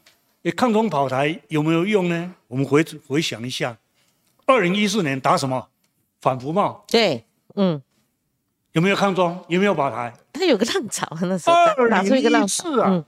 [0.56, 2.34] 抗中保台有没有用呢？
[2.48, 3.76] 我们回回想一下，
[4.46, 5.68] 二零一四年打什么？
[6.22, 6.82] 反服贸。
[6.88, 7.80] 对，嗯，
[8.72, 9.44] 有没有抗中？
[9.48, 10.12] 有没有保台？
[10.32, 13.04] 他有个浪潮，那时候打出一个浪潮啊，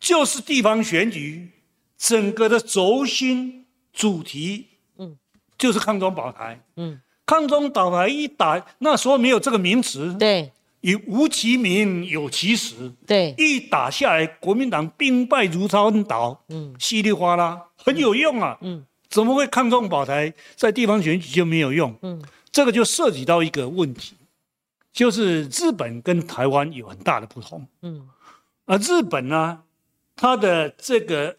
[0.00, 1.50] 就是地方选举
[1.98, 3.61] 整个的轴心
[3.92, 4.66] 主题，
[4.98, 5.16] 嗯，
[5.58, 7.00] 就是抗中保台，嗯。
[7.24, 10.12] 抗中保台一打，那时候没有这个名词。
[10.18, 12.92] 对，以无其名有其实。
[13.06, 18.58] 对，一打下来，国民党兵败如山倒，嗯，稀里哗啦，很有用啊。
[18.60, 21.96] 嗯，怎么会抗中保台在地方选举就没有用？
[22.02, 24.14] 嗯，这个就涉及到一个问题，
[24.92, 27.66] 就是日本跟台湾有很大的不同。
[27.80, 28.06] 嗯，
[28.66, 29.62] 而日本呢，
[30.16, 31.36] 它的这个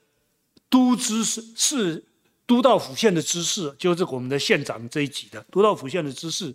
[0.70, 2.06] 都知是是。
[2.46, 6.54] 都道府县的知事就是我们的县长这一级的都道府县的知事，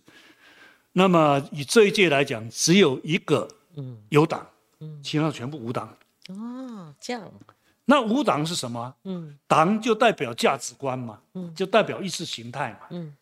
[0.92, 3.48] 那么以这一届来讲，只有一个
[4.10, 4.46] 有党，
[5.02, 5.96] 其他全部无党。
[6.28, 7.22] 哦，这样。
[7.86, 8.94] 那无党是什么？
[9.04, 13.14] 嗯，党就代表价值观嘛，嗯，就代表意识形态嘛，嗯。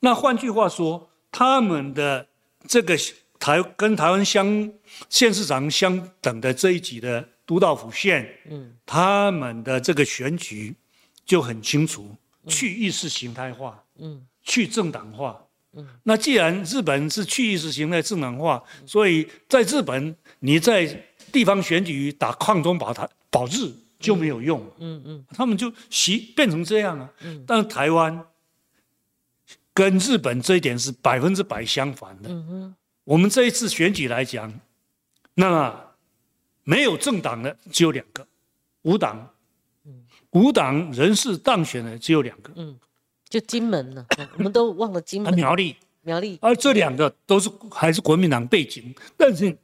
[0.00, 2.26] 那换句话说，他们的
[2.68, 2.94] 这个
[3.38, 4.70] 台跟台湾相
[5.08, 10.76] 县市长相等的这一级的都道府县，嗯，他们的这个选举。
[11.24, 12.14] 就很清楚，
[12.46, 28.26] 去意识形态化，嗯，去政党化，嗯，那既然日本是去意识形态政党化，所以在日本你在地方选举打抗中保台保日就没有用，嗯嗯，他们就习变成这样了，嗯，但台湾
[29.72, 34.52] 跟日本这一点是百分之百相反的，嗯哼，我们这一次选举来讲，
[35.34, 35.80] 那么
[36.64, 38.26] 没有政党的只有两个，
[38.82, 39.30] 无党。
[40.34, 42.76] 五党人士当选的只有两个，嗯，
[43.28, 44.04] 就金门了，
[44.36, 45.32] 我们都忘了金门。
[45.34, 49.56] 苗栗，苗栗，而这两个都是还是国民党背景，但是，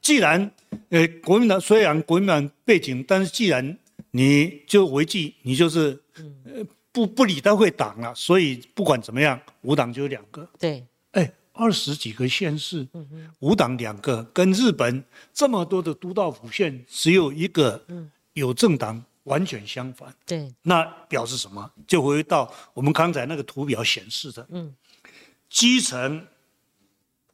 [0.00, 0.48] 既然，
[0.90, 3.76] 呃，国民党虽然国民党背景，但是既然
[4.12, 6.00] 你就违纪，你就是，
[6.44, 10.48] 呃，不不理他会党了，所以不管怎么样，五党就有两个。
[10.56, 12.86] 对，哎，二十几个县市，
[13.40, 15.02] 五党两个，跟日本
[15.34, 17.84] 这么多的都道府县只有一个，
[18.34, 19.02] 有政党。
[19.26, 21.68] 完全相反，对，那表示什么？
[21.86, 24.72] 就回到我们刚才那个图表显示的，嗯，
[25.50, 26.24] 基层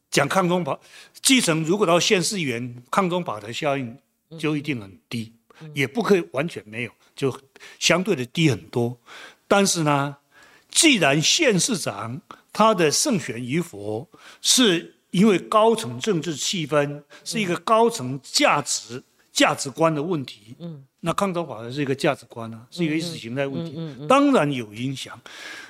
[0.09, 0.79] 讲抗中保，
[1.21, 3.95] 基层如果到县市员，抗中保的效应
[4.39, 5.31] 就一定很低，
[5.75, 7.39] 也不可以完全没有，就
[7.77, 8.97] 相对的低很多。
[9.47, 10.17] 但是呢，
[10.69, 12.19] 既然县市长
[12.51, 14.09] 他的胜选与否，
[14.41, 20.83] 是因为高层政治气氛，是一个高层价值价值观的问题，嗯。
[21.05, 25.19] 那抗中法的是一个价值观啊，是一个意识形态问题，当然有影响。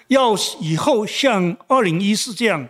[0.08, 2.68] 要以后像二零一四这样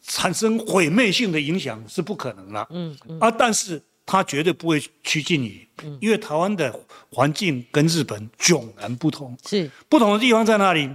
[0.00, 2.66] 产生毁灭性的影响是不可能了。
[2.70, 3.20] 嗯嗯。
[3.20, 5.68] 啊，但是它绝对不会趋近于，
[6.00, 6.74] 因为台湾的
[7.10, 9.36] 环境跟日本迥然不同。
[9.46, 9.70] 是。
[9.90, 10.88] 不同的地方在哪里？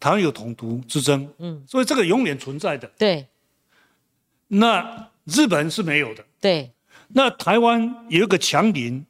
[0.00, 1.32] 台湾有统独之争。
[1.38, 1.62] 嗯。
[1.68, 2.90] 所以这个永远存在的。
[2.98, 3.24] 对。
[4.48, 6.24] 那日本是没有的。
[6.40, 6.72] 对。
[7.10, 9.04] 那台湾有一个强邻。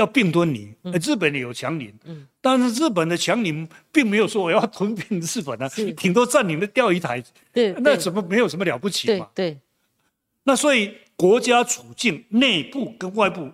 [0.00, 1.94] 要并吞你，日本有强邻，
[2.40, 9.28] 但是日本的强邻并没有说我要吞并日本啊，挺多占领的钓鱼台，对，那怎么没有什么了不起嘛？
[9.34, 9.58] 对，
[10.44, 13.52] 那所以国家处境内部跟外部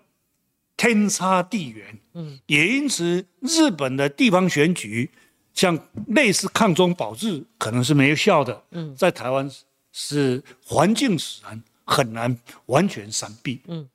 [0.76, 5.10] 天差地远，嗯，也因此日本的地方选举
[5.52, 5.76] 像
[6.08, 9.50] 类似抗中保日可能是没有效的，嗯，在台湾
[9.92, 13.88] 是环境使然，很难完全闪避，嗯。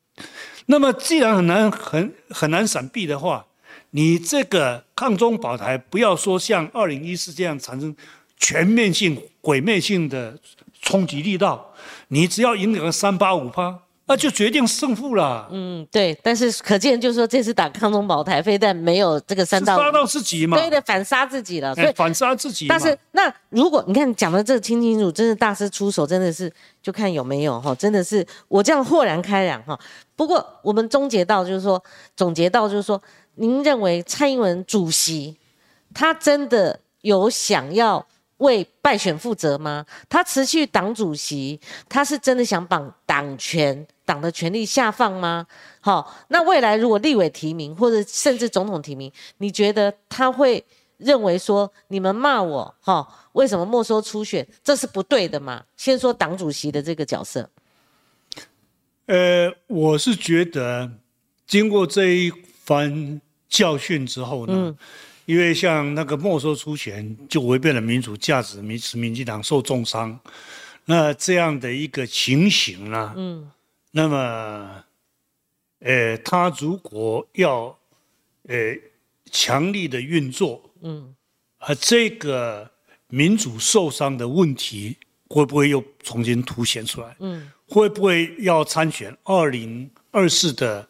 [0.67, 3.45] 那么，既然很难很很难闪避的话，
[3.91, 7.95] 你这个抗中保台，不要说像二零一四这样产生
[8.37, 10.39] 全面性毁灭性的
[10.81, 11.73] 冲击力道，
[12.07, 13.79] 你只要赢个三八五趴，
[14.11, 15.47] 那就决定胜负了。
[15.51, 16.13] 嗯，对。
[16.21, 21.73] 但是可见就是说，这次打康中宝台非但没有这个三到杀到自己嘛，对的，反杀自己了。
[21.73, 22.67] 所以反杀自己。
[22.67, 29.79] 但是那如果你看讲的这清清楚，真的大师出手，真的是就看有没有哈，真的是我这样豁然开朗哈。
[30.17, 31.81] 不过我们终结到就是说，
[32.17, 33.01] 总结到就是说，
[33.35, 35.37] 您认为蔡英文主席
[35.93, 38.05] 他真的有想要？
[38.41, 39.85] 为败选负责吗？
[40.09, 45.45] 他辞去党主席，他是真的想把党权、党的权力下放吗？
[45.79, 50.63] 好，那未来如果立委提名或者甚至总统提名，你觉得他会
[50.97, 55.63] 认为说你们骂我，哈，为什么没收初选，这是不对的嘛？
[55.77, 57.47] 先说党主席的这个角色。
[59.05, 60.89] 呃，我是觉得
[61.45, 62.31] 经过这一
[62.63, 64.75] 番教训之后呢。
[65.31, 70.19] 因为像那个没收出钱，就违背了民主价值，民使民进党受重伤。
[70.83, 73.13] 那这样的一个情形呢？
[73.15, 73.49] 嗯，
[73.91, 74.83] 那么，
[75.79, 77.73] 呃，他如果要，
[78.49, 78.75] 呃，
[79.31, 81.15] 强力的运作，嗯，
[81.59, 82.69] 啊，这个
[83.07, 84.97] 民主受伤的问题
[85.29, 87.15] 会不会又重新凸显出来？
[87.19, 90.85] 嗯，会不会要参选二零二四的，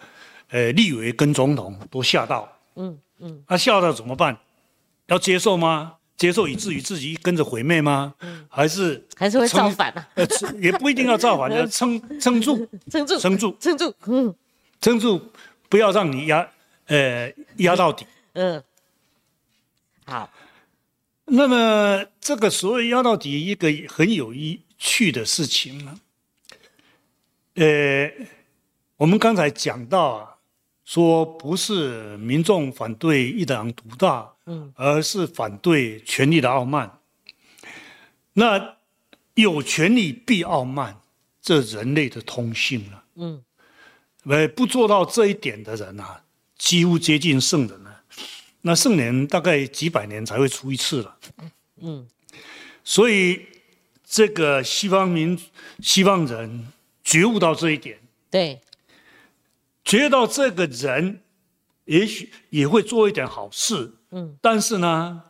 [0.47, 2.51] 呃，立委跟总统都吓到？
[2.77, 2.97] 嗯。
[3.21, 4.37] 嗯，那笑到怎么办？
[5.07, 5.97] 要接受吗？
[6.17, 8.13] 接受以至于自己跟着毁灭吗？
[8.19, 10.07] 嗯，还是还是会造反啊？
[10.13, 10.25] 呃，
[10.59, 14.35] 也不一定要造反，要撑撑住， 撑住，撑住，撑住，嗯，
[14.79, 15.19] 撑住，
[15.67, 16.47] 不要让你压，
[16.85, 18.05] 呃，压到底。
[18.33, 18.63] 嗯，
[20.05, 20.29] 好。
[21.25, 24.33] 那么这个所谓压到底，一个很有
[24.77, 25.99] 趣的事情呢，
[27.55, 28.11] 呃，
[28.97, 30.35] 我们刚才讲到啊。
[30.93, 36.99] 说不是民众反对一党独大，嗯，而是反对权力的傲慢。
[38.33, 38.75] 那
[39.35, 40.99] 有权力必傲慢，
[41.41, 43.41] 这人类的通性了，嗯，
[44.25, 46.21] 呃，不做到这一点的人啊，
[46.57, 48.01] 几乎接近圣人了。
[48.63, 51.17] 那圣人大概几百年才会出一次了，
[51.79, 52.05] 嗯，
[52.83, 53.45] 所以
[54.03, 55.39] 这个西方民
[55.81, 56.67] 西方人
[57.01, 57.97] 觉悟到这一点，
[58.29, 58.59] 对。
[59.83, 61.21] 觉得这个人
[61.85, 65.21] 也许也会做一点好事，嗯，但是呢，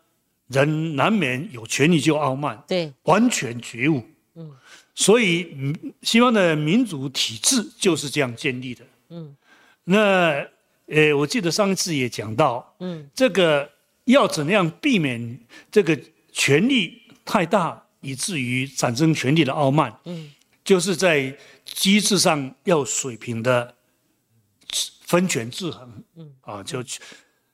[0.48, 4.04] 人难免有权利就傲慢，对，完全觉悟，
[4.36, 4.52] 嗯，
[4.94, 5.56] 所以
[6.02, 9.36] 西方的民主体制就是这样建立的，嗯，
[9.86, 10.46] 那
[10.88, 13.68] 呃，我记得上一次也讲到，嗯，这个
[14.04, 15.40] 要怎样避免
[15.72, 15.98] 这个
[16.34, 20.30] 权力太大，以至于产生权力的傲慢，嗯，
[20.66, 23.74] 就是在机制上要水平的。
[25.12, 26.34] 分权制衡，嗯。
[26.40, 26.82] 啊，就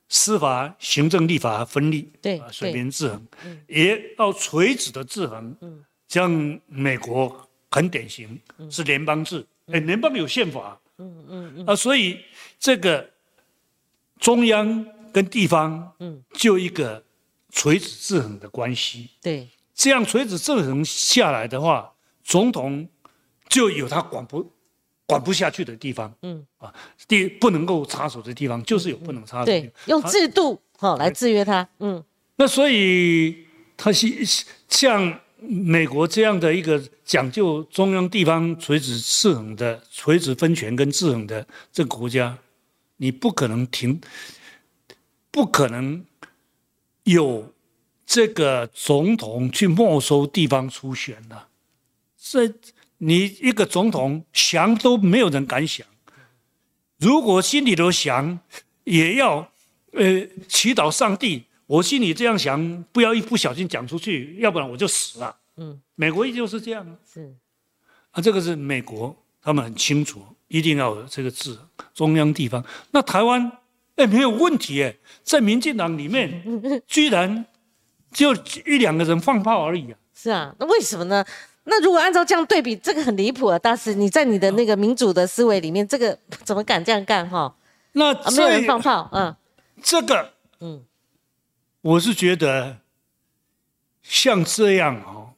[0.07, 3.27] 司法、行政、立法分立，对，水平制衡，
[3.67, 8.39] 也到垂直的制衡，嗯，像美国很典型
[8.69, 12.19] 是联邦制，哎，联邦有宪法，嗯嗯嗯，啊，所以
[12.59, 13.09] 这个
[14.19, 17.03] 中央跟地方，嗯，就一个
[17.49, 21.91] 垂直制衡的关系，对，这样垂直制衡下来的话，
[22.23, 22.87] 总统
[23.49, 24.53] 就有他管不。
[25.07, 26.73] 管不下去的地方，嗯啊，
[27.07, 29.45] 第不能够插手的地方，就是有不能插手。
[29.45, 32.03] 对，用制度哈来制约他，嗯。
[32.35, 33.45] 那所以
[33.77, 34.05] 他是
[34.67, 42.37] 像美国这样的一个讲究中央地方垂直制衡的垂直分权跟制衡的这个国家，
[42.97, 44.01] 你不可能停，
[45.31, 46.03] 不可能
[47.05, 47.53] 有
[48.05, 51.47] 这个总统去没收地方初选的，
[52.21, 52.53] 这。
[52.99, 55.85] 你一个总统想都没有人敢想，
[56.97, 58.39] 如果心里头想，
[58.83, 59.51] 也要，
[59.91, 61.43] 呃，祈祷上帝。
[61.67, 65.35] 我心里这样想，不要一不小心讲出去，要不然我就死了。
[65.57, 66.97] 嗯，美国就是这样。
[67.05, 67.35] 是，
[68.11, 71.59] 啊，这个是美国，他们很清楚，一定要有这个字，
[71.93, 72.63] 中央地方。
[72.91, 73.51] 那台湾，
[73.97, 76.41] 哎，没有问题哎，在民进党里面，
[76.87, 77.45] 居然
[78.13, 78.33] 就
[78.65, 79.99] 一两个人放炮而已啊。
[80.15, 81.25] 是啊，那为什么呢？
[81.69, 83.59] 那如果按照这样对比，这个很离谱啊！
[83.59, 87.53] 大师，你在你的那个民主的思维里面，这个怎么敢这样干哈？
[87.91, 89.35] 那没有人放炮，嗯，
[89.83, 90.85] 这个，嗯，
[91.81, 92.77] 我是觉得
[94.01, 95.33] 像这样哦，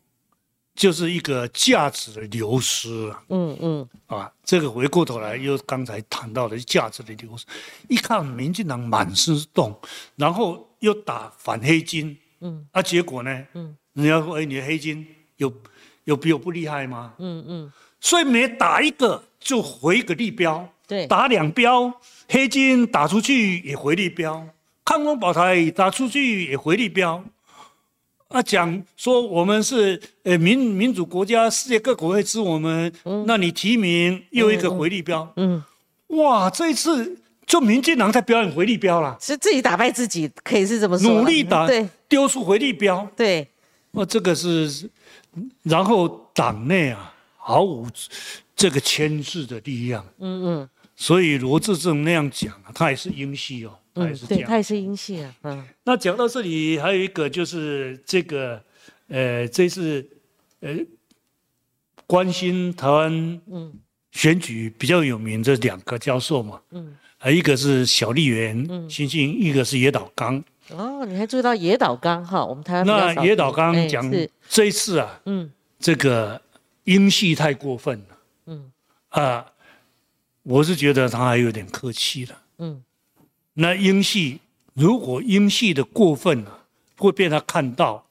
[0.76, 7.46] 就是一个价值的流失啊，嗯嗯，啊，这个回过头来又刚才谈到的价值的流失，
[7.88, 9.76] 一看民进党满身是洞，
[10.16, 15.08] 然后又打反黑金，嗯，啊，结果呢，嗯，人家说，哎，你的黑金
[15.38, 15.52] 有。
[16.10, 17.14] 有比我不厉害吗？
[17.20, 21.94] 嗯嗯，所以每打一个就回一个立标，对，打两标，
[22.28, 24.44] 黑金打出去也回立标，
[24.84, 27.24] 抗风宝台打出去也回立标，
[28.30, 32.92] 啊，讲说我们是呃民民主国家，世界各国会支我们，
[33.28, 35.64] 那你提名又一个回力标，嗯，
[36.08, 41.12] 哇，这一次就民进党在表演回力标了，是自己打败自己，可以是这么说。
[41.12, 41.88] 努力打对。
[42.10, 43.48] 丢出回力标，对，
[43.92, 44.90] 哇，这个是，
[45.64, 47.88] 然后党内啊毫无
[48.56, 50.70] 这个牵制的力量，嗯嗯。
[50.96, 54.58] 所以罗志正那样讲啊，他也是英系哦，他也嗯，是这对，样他。
[54.58, 55.66] 也是英系啊，嗯。
[55.86, 58.62] 那讲到这里，还有一个就是这个，
[59.08, 60.06] 呃，这次
[60.60, 60.76] 呃
[62.06, 63.74] 关心台湾嗯
[64.12, 70.44] 选举比较有名的两个教授嘛，嗯，啊，一个是小笠原新兴，一个是野岛刚。
[70.72, 76.42] 哦，你还注意到野岛刚哈，我们台湾那野岛刚讲是这一次啊，嗯这个
[76.86, 78.72] 英系太过分了嗯
[79.10, 79.46] 啊，
[80.44, 82.42] 我是觉得他还有点客气了。
[82.58, 82.84] 嗯
[83.54, 84.40] 那英系
[84.74, 86.66] 如果英系的过分啊，
[86.98, 88.08] 会被他看到，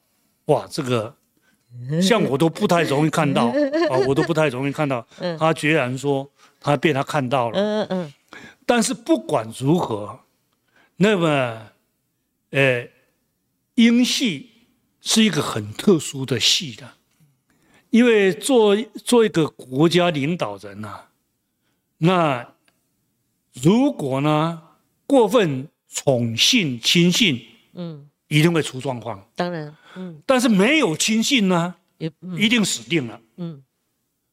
[0.47, 1.15] 哇，这个
[2.01, 3.47] 像我都不太容易看到
[3.91, 5.07] 啊，我都不太容易看到。
[5.39, 6.31] 他居然说
[6.61, 8.15] 他被他看到了，嗯嗯
[8.65, 10.21] 但是不管如何，
[10.97, 11.71] 那么，
[12.51, 12.87] 呃，
[13.75, 14.51] 英系
[15.01, 16.95] 是一个很特殊的系的，
[17.91, 21.07] 因为做做一个国家领导人呐、
[21.99, 22.55] 那
[23.55, 24.63] 如果呢
[25.07, 27.41] 过分宠信亲信，
[27.75, 30.21] 嗯，一定会出状况；当然，嗯。
[30.27, 32.37] 但是没有亲信呢，也嗯。
[32.39, 33.63] 一定死定了，嗯，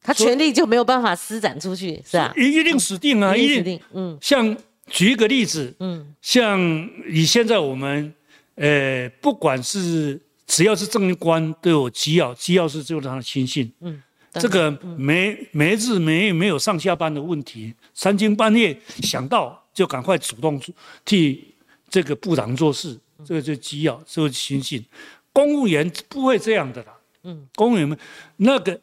[0.02, 2.32] 他权力就没有办法施展出去，是吧？
[2.36, 3.34] 一一定死定啊！
[3.34, 3.78] 一定死定。
[3.78, 4.18] 定，嗯。
[4.20, 4.56] 像
[4.88, 6.14] 举一个例子，嗯。
[6.20, 6.60] 像
[7.08, 8.12] 以现在我们，
[8.56, 20.60] 呃，不管是只要是政官都有机要，机要是就是他的亲信，嗯，这个没没日没没有上下班的问题，三更半夜想到就赶快主动
[21.04, 21.54] 替
[21.88, 24.84] 这个部长做事，这个就是机要，这个亲信。
[25.32, 27.98] 公务员不会这样的啦，嗯，公务员们
[28.36, 28.80] 那个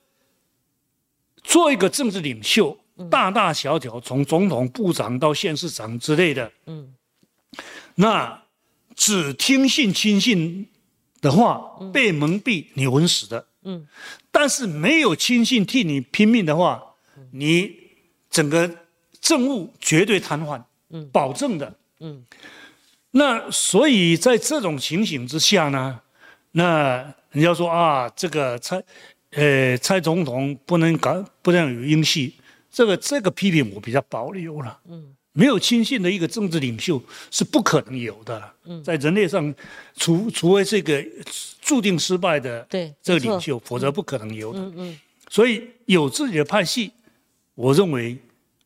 [1.41, 2.78] 做一个政治领袖，
[3.09, 6.93] 大大小小从总统、部长到县市长之类的，嗯。
[7.95, 8.43] 那
[8.95, 10.68] 只听信亲信
[11.24, 13.47] 的话，被蒙蔽，你稳死的。
[13.63, 13.88] 嗯
[14.30, 16.84] 但是没有亲信替你拼命的话，
[17.32, 17.74] 你
[18.30, 18.69] 整个
[19.21, 21.74] 政务绝对瘫痪，嗯保证的。
[22.01, 22.26] 嗯
[23.11, 26.01] 那所以在这种情形之下呢，
[26.51, 26.97] 那
[27.32, 28.84] 人家说啊，这个蔡，
[29.32, 32.36] 呃，蔡总统不能搞，不能有英系，
[32.69, 34.78] 这个这个批评我比较保留了。
[34.89, 38.53] 嗯没有亲信的一个政治领袖是不可能有的了。
[38.84, 39.53] 在人类上，
[39.95, 41.03] 除除非这个
[41.61, 42.65] 注定失败的
[43.01, 44.59] 这个领袖，否则不可能有的。
[44.59, 46.91] 嗯嗯所以有自己的派系，
[47.55, 48.15] 我认为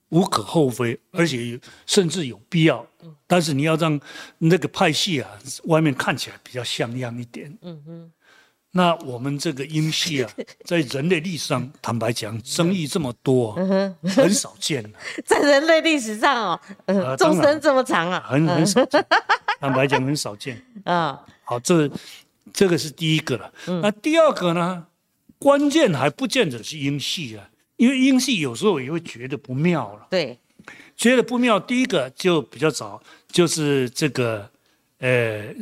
[0.09, 2.85] 无可厚非，而且甚至有必要。
[3.25, 3.97] 但是你要让
[4.39, 5.29] 那个派系啊，
[5.65, 7.57] 外面看起来比较像样一点。
[7.61, 8.11] 嗯嗯，
[8.71, 10.31] 那我们这个英系啊，
[10.65, 13.53] 在人类历史上，坦白讲，争议这么多，
[14.03, 14.89] 很少见的，
[15.25, 19.05] 在人类历史上哦，呃啊当然众生这么长啊，很很少见。
[19.59, 20.61] 坦白讲，很少见。
[20.83, 21.89] 啊，好，这
[22.53, 23.51] 这个是第一个了。
[23.81, 24.85] 那第二个呢？
[25.39, 30.07] 关键还不见得是英系啊，因为英系有时候也会觉得不妙了。
[30.09, 30.35] 对，
[30.95, 32.99] 觉得不妙，第一个就比较早，
[33.31, 34.49] 就是这个，
[34.97, 35.53] 呃，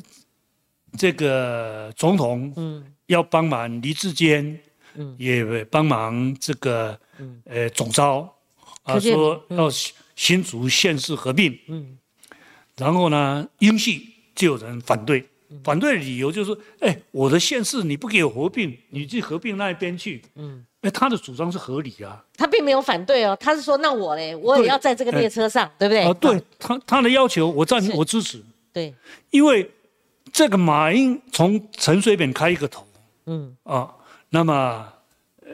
[0.97, 4.59] 这个总统嗯要帮忙黎志坚，
[4.95, 5.15] 嗯。
[5.17, 7.41] 也帮忙这个，嗯。
[7.45, 8.33] 呃，总招
[8.83, 11.97] 啊，柯建铭说要新新竹县市合并，嗯。
[12.77, 15.59] 然后呢，英系就有人反对，嗯。
[15.63, 26.03] 反对的理由就是说，哎，我的县市你不给我合并，你去合并那一边去，嗯，哎，他的主张是合理啊，他并没有反对哦，他是说那我嘞，我也要在这个列车上，对不对？
[26.03, 27.91] 啊，对他他的要求我赞是。
[27.93, 28.43] 我支持，
[28.73, 28.93] 对，
[29.31, 29.69] 因为
[30.33, 32.85] 这个马英从陈水扁开一个头
[33.25, 33.55] 嗯。
[33.63, 33.93] 啊，
[34.29, 34.87] 那么
[35.41, 35.47] 呃，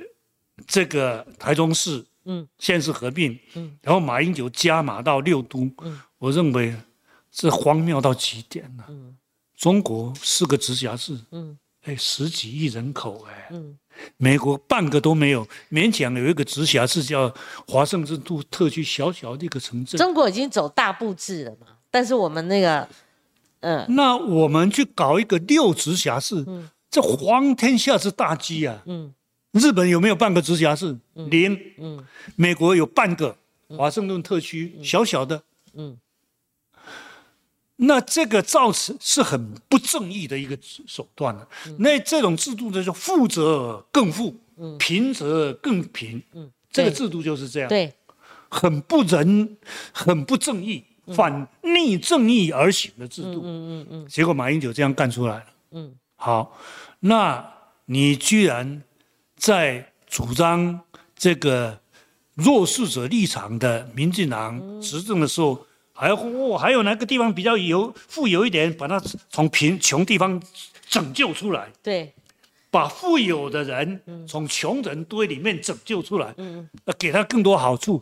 [0.67, 2.47] 这个台中市嗯。
[2.57, 3.78] 县市合并，嗯。
[3.82, 5.99] 然后马英九加码到六都，嗯。
[6.17, 6.76] 我认为
[7.32, 8.86] 这荒谬到极点了。
[8.89, 9.17] 嗯。
[9.55, 11.57] 中国四个直辖市，嗯。
[11.84, 13.78] 哎，十几亿人口，哎，嗯。
[14.17, 17.32] 美国半个都没有，勉强有一个直辖市叫
[17.67, 19.97] 华盛顿特特区，小小的一个城镇。
[19.99, 22.88] 中国已经走大步制了嘛，但是我们那个，
[23.59, 23.86] 嗯。
[23.89, 26.45] 那我们去搞一个六直辖市，
[26.91, 28.83] 这皇天下之大稽啊！
[28.85, 29.13] 嗯
[29.53, 30.95] 日本有没有半个直辖市？
[31.13, 31.57] 零。
[31.77, 33.35] 嗯美国有半个
[33.69, 35.41] 华盛顿特区，小小的。
[35.73, 35.97] 嗯
[37.77, 44.35] 那这个造成是很不正义的一个手段了、嗯那这种制度呢，就富则更富，
[44.77, 46.21] 贫则更贫。
[46.69, 47.91] 这个制度就是这样，对，
[48.49, 49.57] 很不仁，
[49.91, 50.83] 很不正义，
[51.15, 53.41] 反逆正义而行的制度。
[53.43, 55.45] 嗯嗯嗯结果马英九这样干出来了。
[55.71, 56.55] 嗯好，
[56.99, 57.43] 那
[57.86, 58.84] 你居然
[59.36, 60.80] 在主张
[61.15, 61.80] 这个
[62.36, 69.01] 弱势者立场的民进党执政的时候，还要哦，还有哪个地方比较有富有一点，把它
[69.32, 70.39] 从贫穷地方
[70.88, 72.13] 拯救出来，对，
[72.69, 76.36] 把富有的人从穷人堆里面拯救出来，
[76.86, 77.99] 呃，给他更多好处。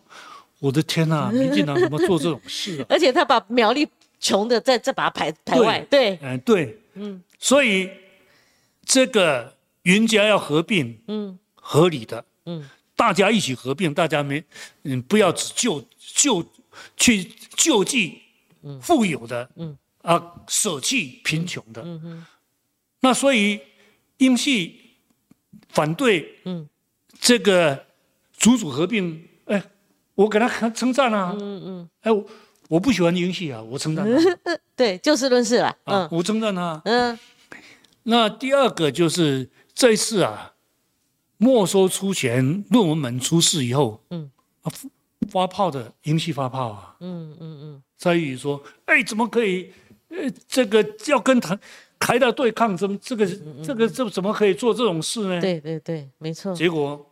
[0.60, 2.86] 我的天呐、 民进党怎么做这种事啊？
[2.90, 3.88] 而且他把苗栗
[4.20, 7.90] 穷的再再把它排排外，对，嗯、对，嗯，所以
[8.90, 14.44] 这个云家要合并，嗯，合理的，嗯，大家一起合并，大家没，
[14.82, 16.44] 嗯，不要只救救
[16.98, 17.24] 去
[17.56, 18.20] 救济
[18.82, 22.26] 富有的，嗯，啊，舍弃贫穷的，嗯哼，
[23.02, 23.62] 那所以
[24.18, 24.82] 英系
[25.68, 26.68] 反对，嗯，
[27.20, 27.86] 这个
[28.34, 29.64] 祖祖合并，哎，
[30.16, 32.26] 我给他称赞啊，嗯嗯，哎，我
[32.70, 34.58] 我不喜欢英系啊，我称赞他。
[34.76, 36.10] 对，就事论事了，啊，嗯。
[36.12, 36.82] 我称赞他。
[36.86, 37.20] 嗯
[38.04, 40.54] 那第二个就是这一次啊，
[41.38, 44.32] 没收出钱，论文门出事以后，嗯。
[44.62, 44.72] 啊，
[45.30, 49.72] 发炮的英系发炮啊，嗯嗯嗯，在于说，哎，怎么可以，
[50.10, 51.58] 呃，这个要跟台
[52.00, 53.26] 台大对抗，怎么这个
[53.64, 55.40] 这个这怎么可以做这种事呢？
[55.40, 57.10] 对对对，没错，结果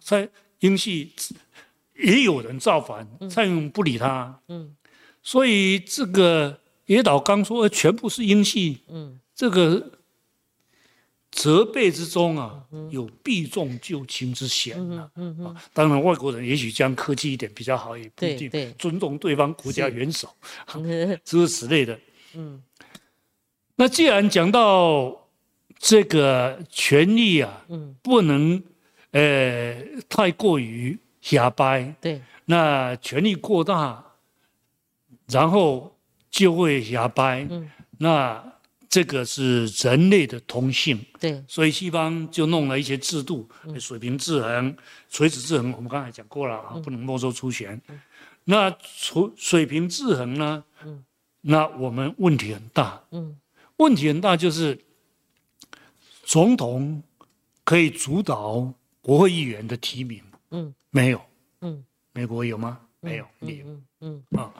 [0.00, 0.28] 蔡
[0.60, 1.12] 英系
[1.96, 4.74] 也有人造反，蔡英文不理他，嗯。
[5.22, 9.20] 所以这个野岛刚说，呃全部是英系，嗯。
[9.34, 9.99] 这个
[11.30, 12.60] 责备之中啊，
[12.90, 15.10] 有避重就轻之嫌啊。
[15.14, 20.28] 嗯嗯啊当然，外国人也许这样客气一点比较好，也不一定尊重对方国家元首，
[20.74, 21.98] 嗯 诸如此类的。
[22.34, 22.62] 嗯。
[23.76, 25.28] 那既然讲到
[25.78, 28.62] 这个权力啊，嗯，不能
[29.12, 29.76] 呃
[30.08, 34.04] 太过于狭掰，对，那权力过大，
[35.28, 35.96] 然后
[36.30, 37.46] 就会狭掰。
[37.48, 37.70] 嗯。
[37.98, 38.49] 那
[38.90, 44.76] 这个是人类的通性，对，所以西方就弄了一些制度，水平制衡、
[45.08, 47.80] 垂直制衡，我们刚才讲过了啊，不能没收出钱。
[48.44, 50.64] 那水水平制衡呢？
[51.42, 53.00] 那我们问题很大。
[53.12, 53.38] 嗯
[53.76, 54.78] 问题很大，就是
[56.24, 57.02] 总统
[57.64, 60.20] 可以主导国会议员的提名，
[60.50, 61.22] 嗯没有？
[61.60, 61.82] 嗯
[62.12, 62.80] 美国有吗？
[63.00, 63.64] 没有，零。
[64.00, 64.50] 嗯嗯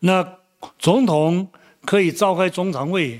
[0.00, 0.38] 那
[0.78, 1.48] 总统
[1.86, 3.18] 可以召开中常会，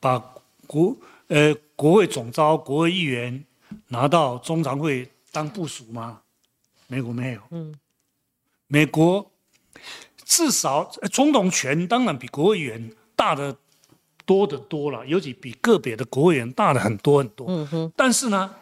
[0.00, 0.18] 把
[0.66, 0.96] 国
[1.28, 3.44] 呃国会总召、国会议员
[3.88, 6.20] 拿到中常会当部署吗？
[6.86, 7.42] 美国没有。
[7.50, 7.74] 嗯
[8.66, 9.30] 美国
[10.24, 13.56] 至少呃总统权当然比国会议员大的
[14.26, 17.46] 多得多了，尤其比个别的国会议员大的很多很多。
[17.48, 18.54] 嗯哼但是呢，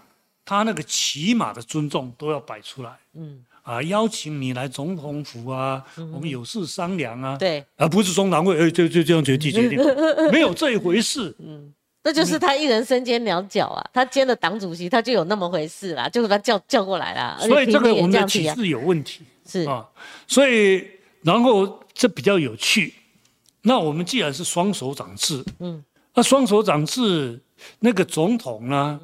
[0.44, 9.78] 他那个起码的尊重都要摆出来嗯，啊，邀请你来总统府啊，我们有事商量啊，对，而不是中常会，哎，就就这样决定决定，
[10.30, 11.34] 没有这一回事。
[11.40, 11.72] 嗯
[12.04, 17.36] 那就是他一人身兼两角啊，他兼了党主席，他就有那么回事啦，就把他叫叫过来啦。
[17.40, 19.84] 所以这个我们的这样提啊体制有问题是啊，
[20.28, 20.86] 所以
[21.22, 22.94] 然后这比较有趣。
[23.62, 25.82] 那我们既然是双手掌制，嗯，
[26.14, 27.40] 那双手掌制
[27.80, 29.00] 那个总统呢，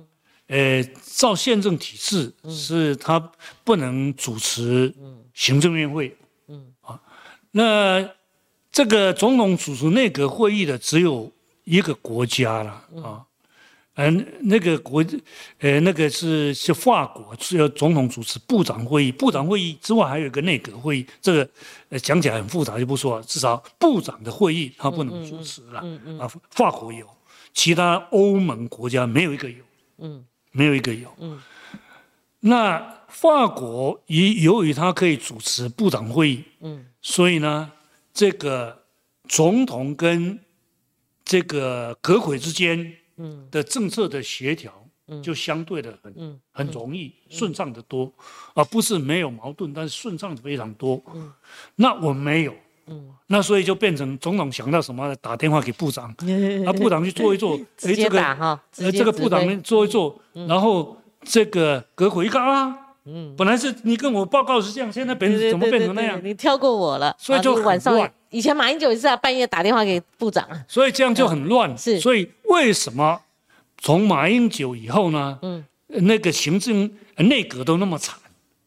[0.48, 0.82] 呃，
[1.16, 3.18] 照宪政体制是他
[3.64, 4.94] 不能主持
[5.34, 6.16] 行政院会，
[6.48, 6.72] 嗯。
[6.80, 7.00] 啊，
[7.50, 8.08] 那
[8.70, 11.30] 这个总统主持内阁会议的只有
[11.64, 12.70] 一个国家了
[13.02, 13.24] 啊。
[13.94, 15.04] 嗯，那个国，
[15.58, 21.50] 呃，那个是是法国，是由总统主持部长会议，部长会议之外还有一个内阁会议，这个
[21.90, 23.22] 呃讲起来很复杂，就不说了。
[23.24, 25.80] 至少部长的会议他不能主持了，
[26.18, 27.06] 啊，法国有，
[27.52, 29.62] 其他欧盟国家没有一个有，
[29.98, 31.12] 嗯没有一个有。
[31.18, 31.40] 嗯。
[32.40, 36.86] 那法国也由于他可以主持部长会议，嗯。
[37.00, 37.70] 所以呢，
[38.12, 38.84] 这个
[39.28, 40.38] 总统跟
[41.24, 43.48] 这个阁揆之间嗯。
[43.50, 44.72] 的政策的协调，
[45.22, 46.40] 就相对的很、嗯。
[46.52, 48.12] 很容易、顺畅的多，
[48.54, 51.02] 而不是没有矛盾，但是顺畅的非常多。
[51.14, 51.32] 嗯。
[51.76, 52.54] 那我们没有，
[52.86, 53.08] 嗯。
[53.28, 56.14] 那所以就变成总统想到什么打电话给部长，
[56.66, 66.20] 啊，部长去做一做， 哎，直接这个打哈，呃，这个部长做一做，然后这个隔回一看啊，嗯，本来是你跟我报告是这样，现在变对怎么变成那样？
[66.22, 68.12] 你跳过我了，所以就晚上乱。
[68.30, 71.76] 以前马英九也是啊，半夜打电话给部长啊，所以这样就很乱。
[71.76, 72.00] 是。
[72.00, 73.20] 所以为什么
[73.78, 75.38] 从马英九以后呢？
[75.42, 75.64] 嗯。
[75.94, 78.18] 那个行政呃内阁都那么惨，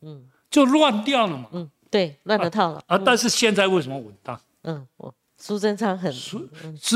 [0.03, 0.25] 嗯。
[0.51, 1.45] 就乱掉了嘛。
[1.53, 4.39] 嗯，对，乱了套了，啊，但是现在为什么稳当？
[4.63, 6.37] 嗯，我苏贞昌很是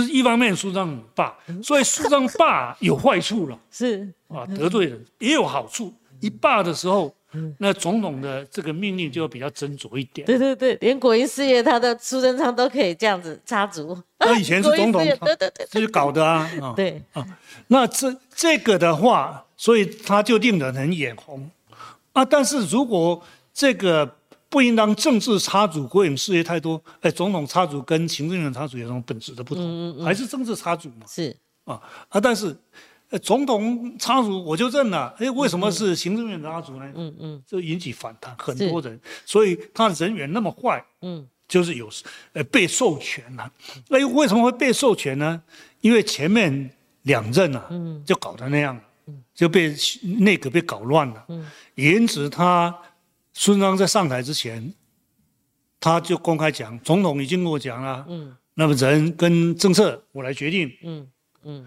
[0.10, 5.94] 一方面苏章很霸，所以苏章霸有坏处了 是啊，得罪人也有好处。
[6.20, 7.14] 一霸的时候，
[7.60, 10.26] 那总统的这个命令就比较斟酌一点。
[10.26, 13.98] 对对对，连国营事业他的苏贞昌都可以这样子插足。
[14.20, 16.74] 那以前是总统 对对对就搞的啊。
[16.76, 17.26] 对啊，
[17.68, 21.50] 那这这个的话，所以他就令人很眼红
[22.12, 22.26] 啊。
[22.26, 23.24] 但是如果
[23.54, 24.18] 这个
[24.50, 30.04] 不应当政治插足国营事业太多，哎，总统插足跟行政院插足有什么本质的不同？
[30.04, 31.06] 还是政治插足嘛？
[31.08, 31.36] 是
[31.66, 31.80] 啊
[32.10, 32.20] 啊！
[32.20, 32.58] 但是，
[33.12, 35.14] 呃，总统插足我就认了。
[35.20, 36.92] 哎，为什么是行政院插足呢？
[36.96, 41.88] 嗯嗯，就引起反弹，很多人，所以他人缘那么坏，嗯，就是有
[42.34, 43.52] 呃被授权了。
[43.88, 45.40] 那为什么会被授权呢？
[45.82, 46.72] 因为前面
[47.04, 48.80] 两任啊，嗯，就搞得那样，
[49.36, 49.76] 就被
[50.18, 51.46] 内阁被搞乱了，嗯，
[51.76, 52.76] 因此他
[53.34, 54.74] 孙中山在上台之前，
[55.80, 61.08] 他就公开讲，总统已经跟我讲了，嗯，那么人跟政策我来决定，嗯。
[61.44, 61.66] 嗯，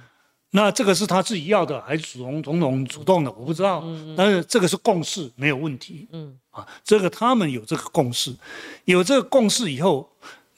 [0.51, 3.33] 那这个是他自己要的，还是总总统主动的？
[3.33, 3.81] 我不知道。
[3.85, 6.07] 嗯但是这个是共识，没有问题。
[6.13, 6.39] 嗯。
[6.51, 8.37] 啊，这个他们有这个共识，
[8.85, 10.13] 有这个共识以后，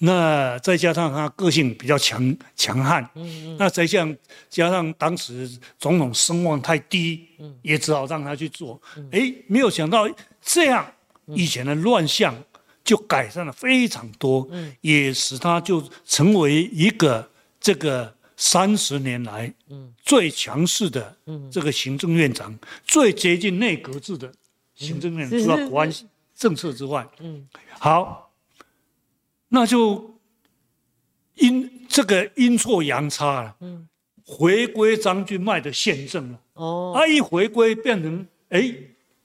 [0.04, 3.02] 那再加上他个性比较强强悍。
[3.14, 3.56] 嗯嗯。
[3.58, 4.16] 那再像
[4.48, 8.80] 加上当时总统声望太低，嗯，也只好让他去做。
[9.10, 10.08] 哎，没有想到
[10.40, 10.86] 这样，
[11.26, 12.34] 以前的乱象
[12.84, 14.46] 就改善了非常多。
[14.50, 14.74] 嗯。
[14.80, 17.28] 也使他就成为一个
[17.60, 18.14] 这个。
[18.36, 22.52] 三十年来，嗯，最强势的，嗯，这个行政院长，
[22.84, 24.30] 最接近内阁制的
[24.74, 25.88] 行政院，除了国安
[26.36, 27.46] 政策之外，嗯，
[27.78, 28.23] 好，
[29.54, 30.18] 那就
[31.36, 33.88] 阴这个阴错阳差了，嗯，
[34.26, 38.74] 回归张俊迈的宪政了，哦，他一回归变成哎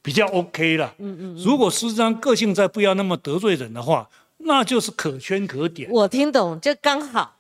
[0.02, 4.08] 比较 OK 了，嗯嗯，如果施章个性再不要那么得罪人的话，
[4.38, 5.90] 那就是可圈可点。
[5.90, 7.36] 我听懂，就刚好。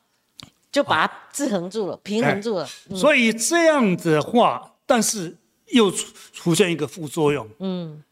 [0.71, 2.67] 就把它制衡住了，平衡住了。
[2.93, 5.35] 所以这样的话，但是
[5.71, 7.49] 又出出现一个副作用。
[7.57, 8.03] 嗯，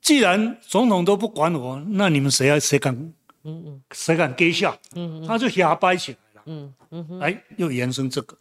[0.00, 3.12] 既然总统都不管我，那你们谁要谁敢？
[3.44, 4.78] 嗯嗯，谁敢给下？
[4.94, 6.42] 嗯嗯，他就瞎掰起来了。
[6.46, 8.36] 嗯嗯，哎，又延伸这个。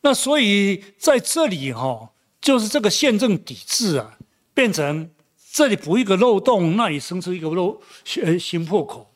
[0.00, 2.10] 那所以在这里哈，
[2.40, 4.18] 就是这个宪政抵制啊，
[4.52, 5.10] 变成
[5.52, 7.80] 这里补一个漏洞，那里生出一个漏
[8.22, 9.14] 呃新破口，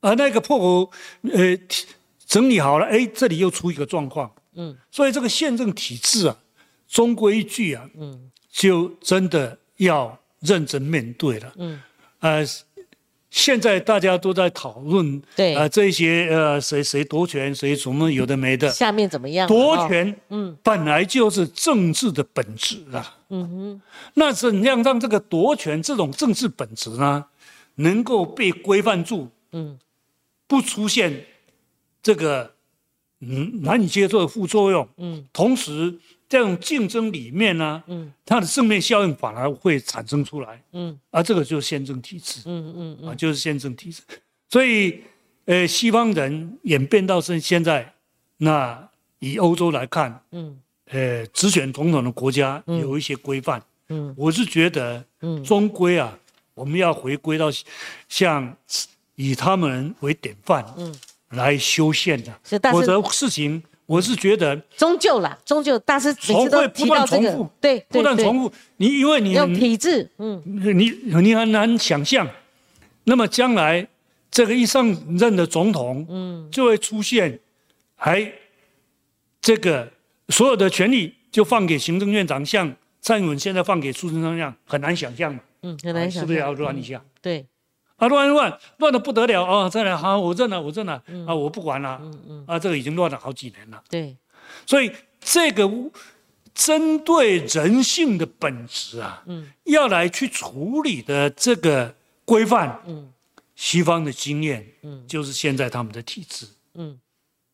[0.00, 0.92] 而那个破口
[1.22, 1.58] 呃。
[2.28, 6.36] 整理好了，哎，这里又出一个状况，嗯，所以这个宪政体制啊，
[6.86, 11.80] 中规矩啊，嗯，就真的要认真面对了，嗯，
[12.20, 12.44] 呃，
[13.30, 19.46] 现在大家都在讨论，对，呃，这些呃，谁谁夺权，谁什么有的没的，下面怎么样？
[19.46, 23.82] 夺权，嗯，本来就是政治的本质啊，嗯哼，
[24.14, 27.26] 那怎样让这个夺权这种政治本质呢，
[27.76, 29.78] 能够被规范住，嗯，
[30.46, 31.26] 不出现。
[32.00, 32.54] 这个
[33.20, 35.98] 嗯难以接受的副作用，嗯，同时
[36.28, 44.02] 这种竞争里面呢，嗯，它的正面效应反而会产生出来，嗯，而这个就是宪政体制，嗯嗯嗯，啊，就是宪政体制，
[44.50, 45.00] 所以
[45.46, 47.94] 呃，西方人演变到现现在，
[48.36, 48.88] 那
[49.20, 50.58] 以欧洲来看，嗯，
[50.90, 56.18] 呃，直选总统的国家有一些规范，嗯，我是觉得，嗯，终归啊，
[56.54, 57.50] 我们要回归到
[58.08, 58.54] 像
[59.14, 60.94] 以他们为典范，嗯。
[61.32, 62.34] 来修宪的，
[62.72, 68.52] 否则事情我是觉得终究啦，终究大师每次都提到这个，对，不断重复。
[68.76, 70.90] 你因为你用体制，嗯，你
[71.22, 72.28] 你很难想象，
[73.04, 73.88] 那么将来
[74.30, 74.86] 这个一上
[75.18, 77.40] 任的总统，嗯，就会出现，
[77.96, 78.30] 还
[79.40, 79.90] 这个
[80.28, 82.70] 所有的权利就放给行政院长，像
[83.00, 87.02] 蔡英文现在放给苏贞昌一样，很难想象嘛，嗯，很难想象，是不是要乱一下？
[87.22, 87.46] 对。
[87.98, 89.68] 啊，乱乱乱的不得了啊！
[89.68, 93.82] 再来，好，我认了，我认了，啊，我不管了，嗯嗯，啊，这个已经乱了好几年了。
[93.90, 94.16] 对，
[94.66, 95.68] 所以这个
[96.54, 101.92] 针对人性的本质啊，嗯，要来去处理的这个
[102.24, 103.12] 规范，嗯，
[103.56, 106.96] 西方的经验，嗯，就是现在他们的体制，嗯，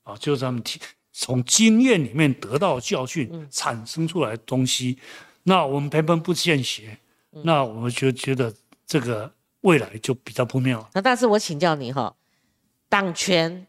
[0.03, 0.79] 啊，就是他们体
[1.11, 4.99] 从经验里面得到教训产生出来的东西，
[5.45, 6.99] 那我们偏偏不见血，
[7.31, 8.53] 那我们就觉得
[8.87, 9.33] 这个。
[9.65, 10.89] 未来就比较不妙。
[10.93, 12.15] 那但是我请教你哈，
[12.89, 13.67] 党权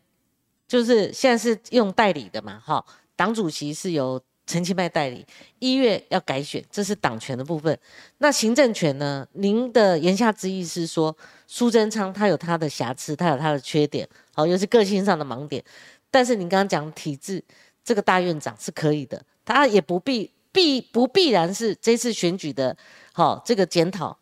[0.68, 2.86] 就是现在是用代理的嘛哈，
[3.16, 5.26] 党主席是由陈其迈代理，
[5.60, 7.78] 一月要改选，这是党权的部分。
[8.18, 9.26] 那行政权呢？
[9.34, 11.16] 您的言下之意是说，
[11.48, 15.64] 苏贞昌他有他的瑕疵，他有他的缺点，好，又是个性上的盲点。
[16.12, 17.42] 但是您刚刚讲体制，
[17.86, 22.76] 这个大院长是可以的，他也不必必不必然是这次选举的，
[23.14, 24.18] 好这个检讨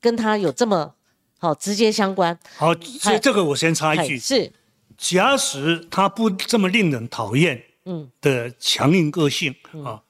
[0.00, 0.94] 跟他有这么。
[1.42, 2.38] 好，直接相关。
[2.56, 4.52] 好，所以这个我先插一句：是，
[4.96, 8.08] 假使他不这么令人讨厌，嗯。
[8.20, 9.52] 的强硬个性
[9.84, 10.00] 啊，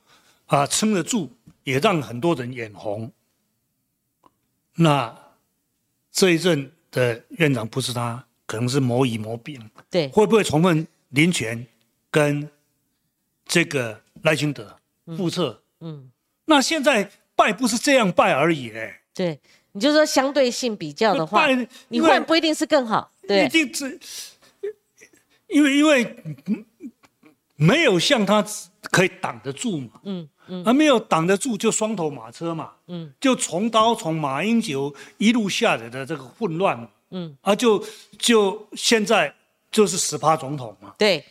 [0.45, 1.31] 啊撑得住，
[1.65, 3.11] 也让很多人眼红。
[4.75, 5.17] 那
[6.11, 9.59] 这一任的院长不是他，可能是某乙某丙，
[9.89, 11.67] 对，会不会重复林权
[12.11, 12.47] 跟
[13.47, 14.77] 这个赖清德
[15.17, 15.63] 复测？
[15.81, 16.11] 嗯，
[16.45, 19.41] 那现在拜不是这样拜而已，哎，对，
[19.73, 23.47] 你就说相对性比较的话，败你换不一定是更好，对。
[23.47, 23.99] 一，定是，
[25.49, 26.17] 因为因为
[26.47, 26.65] 嗯
[27.57, 28.45] 没有像他
[28.91, 30.63] 可以挡得住嘛，嗯嗯。
[30.67, 33.13] 而没有挡得住就双头马车嘛，嗯。
[33.21, 37.85] 就从刀从马英九一路下来的这个混乱嘛，嗯，啊就
[38.19, 39.35] 就现在
[39.71, 41.25] 就是十趴总统嘛，对。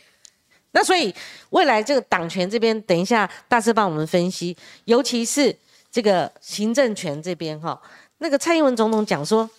[0.74, 1.14] 那所以
[1.50, 5.54] 未来这个党权这边，等一下大师帮我们分析，尤其是
[5.90, 7.78] 这个行政权这边哈，
[8.22, 9.50] 那个蔡英文总统讲说，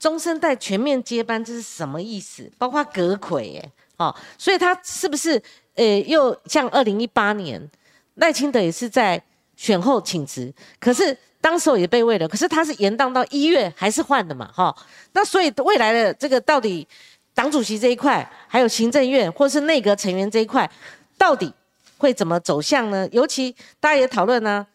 [0.00, 2.50] 中生代全面接班，这是什么意思？
[2.58, 5.40] 包括阁魁，耶，哦，所以他是不是
[5.76, 7.70] 呃，又像二零一八年
[8.16, 9.22] 赖清德也是在
[9.56, 14.76] 选后请辞，可是当时候也被位了，可是他是延宕到一月还是换的嘛，哈、
[15.12, 16.86] 那所以未来的这个到底
[17.32, 20.68] 党主席这一块，还有行政院或是内阁成员这一块，
[21.16, 21.52] 到底
[21.96, 23.08] 会怎么走向呢？
[23.12, 24.66] 尤其大家也讨论呢、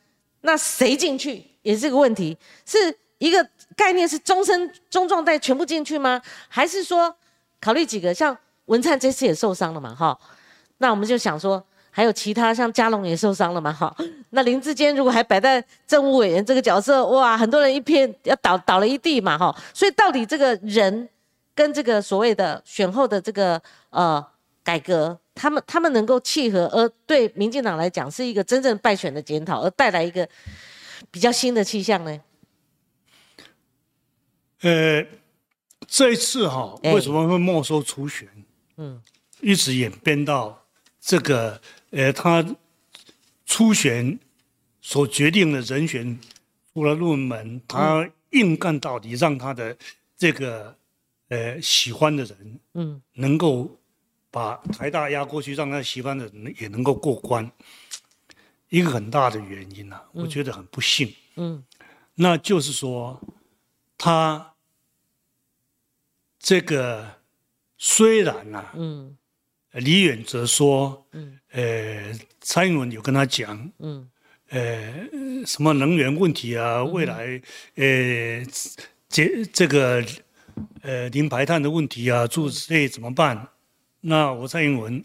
[0.41, 6.19] 那谁进去也是个问题，是一个概念是终身中壮代全部进去吗？
[6.47, 7.15] 还是说
[7.61, 10.19] 考虑几个像文灿这次也受伤了嘛，哈，
[10.79, 11.63] 那我们就想说。
[11.91, 13.93] 还有其他像嘉龙也受伤了嘛，哈，
[14.29, 21.09] 那林志坚如果还摆在政务委员这个角色，哇，很多人一片要倒倒了一地嘛，哈，所以到底这个人
[21.55, 23.59] 跟这个所谓的选后的这个
[23.89, 24.23] 呃
[24.63, 30.25] 改革，他们他们能够契合，而对民进党来讲是一个真正败选的检讨，而带来一个
[31.09, 32.17] 比较新的气象呢？
[34.61, 35.05] 呃，
[35.87, 36.93] 这一次哈、哎。
[36.93, 38.27] 为什么会没收初选？
[38.77, 39.01] 嗯，
[39.41, 40.65] 一直演变到
[40.99, 41.59] 这个
[41.91, 42.45] 呃，他
[43.45, 44.19] 初选
[44.81, 46.19] 所决定的人选
[46.73, 49.75] 出了论门，他硬干到底，让他的
[50.17, 50.75] 这个
[51.29, 53.01] 呃喜欢的人嗯。
[53.13, 53.79] 能够
[54.29, 57.49] 把台大压过去，让他喜欢的人也能够过关。
[58.69, 61.63] 一个很大的原因啊，我觉得很不幸，嗯。
[62.13, 63.19] 那就是说，
[63.99, 64.53] 他
[66.39, 67.05] 这个
[67.77, 69.15] 虽然啊，嗯。
[69.73, 71.39] 李远哲说，嗯。
[71.51, 74.09] 呃，蔡英文有跟他讲，嗯。
[74.47, 75.07] 呃，
[75.45, 77.39] 什么能源问题啊，未来，
[77.75, 78.43] 呃，
[79.07, 80.03] 这这个，
[80.81, 83.49] 呃，零排碳的问题啊，诸如此类怎么办？
[84.01, 85.03] 那我蔡英文，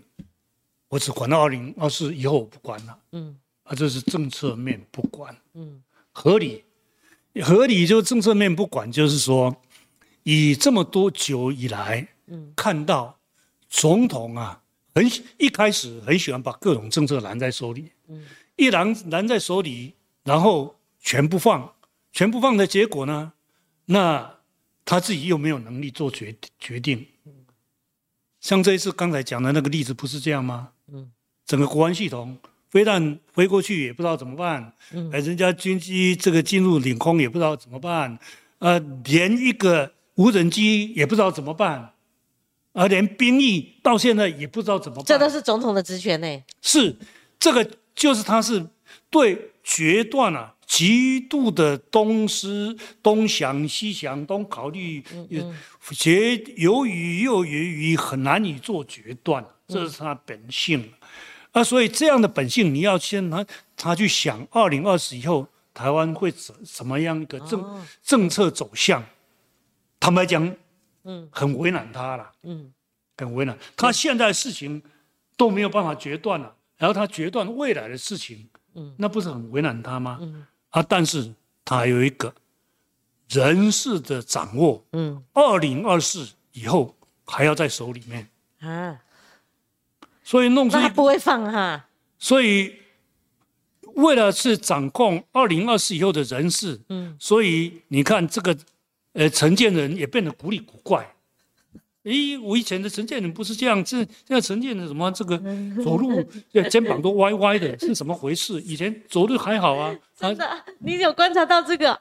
[0.88, 3.36] 我只管到二零二四以后我不管了，嗯。
[3.64, 5.82] 啊，这是政策面不管，嗯。
[6.12, 6.64] 合理，
[7.42, 9.54] 合理就政策面不管，就是说，
[10.22, 13.18] 以这么多久以来，嗯看到
[13.68, 14.62] 总统啊，
[14.94, 15.04] 很
[15.38, 18.24] 一开始很喜欢把各种政策揽在手里，嗯
[18.56, 21.74] 一揽揽在手里，然后全不放，
[22.12, 23.32] 全不放的结果呢，
[23.86, 24.38] 那
[24.84, 27.06] 他自己又没有能力做决决定。
[28.40, 30.70] 像这一次刚才讲的那个例子，不是这样吗？
[30.92, 31.10] 嗯
[31.46, 32.38] 整个国安系统
[32.74, 38.18] 飞弹飞过去也不知道怎么办，嗯呃，人家军机这个进入领空也不知道怎么办，
[38.58, 41.92] 呃，连一个无人机也不知道怎么办，
[42.72, 45.04] 而，连兵役到现在也不知道怎么办。
[45.04, 46.42] 这都是总统的职权呢。
[46.62, 46.96] 是
[47.38, 47.64] 这个，
[47.94, 48.66] 就是他是
[49.08, 55.40] 对决断啊，极度的东思东想西想，东考虑，也
[55.92, 60.90] 决由于又由于很难以做决断，这是他本性。
[61.54, 63.46] 啊，所以这样的本性，你要先他
[63.76, 69.02] 他去想，二零二四以后台湾会怎怎么样一个政、哦政策走向？
[69.98, 70.54] 坦白讲，
[71.04, 72.30] 嗯很为难他了。
[72.42, 72.72] 嗯
[73.16, 73.56] 很为难。
[73.76, 74.82] 他现在事情
[75.36, 80.18] 都没有办法决断了，然后他决断未来的事情，嗯那不是很为难他吗？
[80.20, 81.32] 嗯啊，但是
[81.64, 82.34] 他还有一个
[83.28, 88.28] 人事的掌握，嗯二零二四以后还要在手里面，
[88.58, 89.00] 啊，
[90.24, 91.86] 所以弄出一，那他不会放哈。
[92.18, 92.74] 所以
[93.94, 98.56] 为了是掌控二零二四以后的人事，嗯所以你看这个，
[99.12, 101.14] 呃，陈建仁也变得古里古怪。
[102.02, 105.38] 咦，我以前的陈建仁不是这样，这现在陈建仁怎么这个
[105.82, 106.22] 走路
[106.52, 108.60] 呃肩膀都歪歪的，是怎么回事？
[108.62, 111.98] 以前走路还好啊，啊真，的，你有观察到这个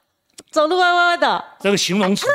[0.50, 1.44] 走路歪歪歪的？
[1.60, 2.26] 这个形容词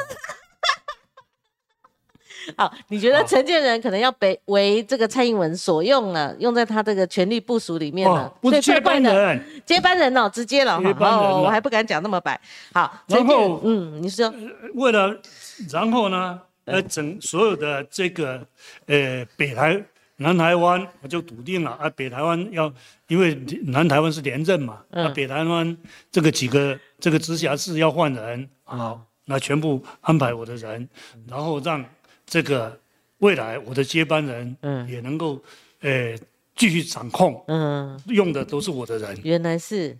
[2.58, 3.24] 好，你觉得好。
[3.26, 12.39] 陈建仁可能要被为这个蔡英文所用了，用在他这个权力部署里面了哦，，不是接班人，接班人哦，直接了我还不敢讲那么白。
[12.74, 14.34] 好，然后嗯，你说，
[14.76, 15.16] 为了
[15.70, 18.45] 然后呢，呃，整所有的这个
[18.88, 19.84] 呃北台
[20.18, 22.72] 南台湾我就笃定了啊，北台湾要
[23.08, 23.36] 因为
[23.68, 25.78] 南台湾是连任嘛，啊，嗯北台湾
[26.12, 30.88] 这个几个这个直辖市要换人，好，那全部安排我的人，
[31.28, 31.84] 然后让
[32.30, 32.80] 这个
[33.17, 35.41] 未来我的接班人，嗯，也能够，
[35.82, 36.15] 呃，
[36.55, 39.19] 继续掌控，嗯，用的都是我的人。
[39.23, 39.97] 原来是，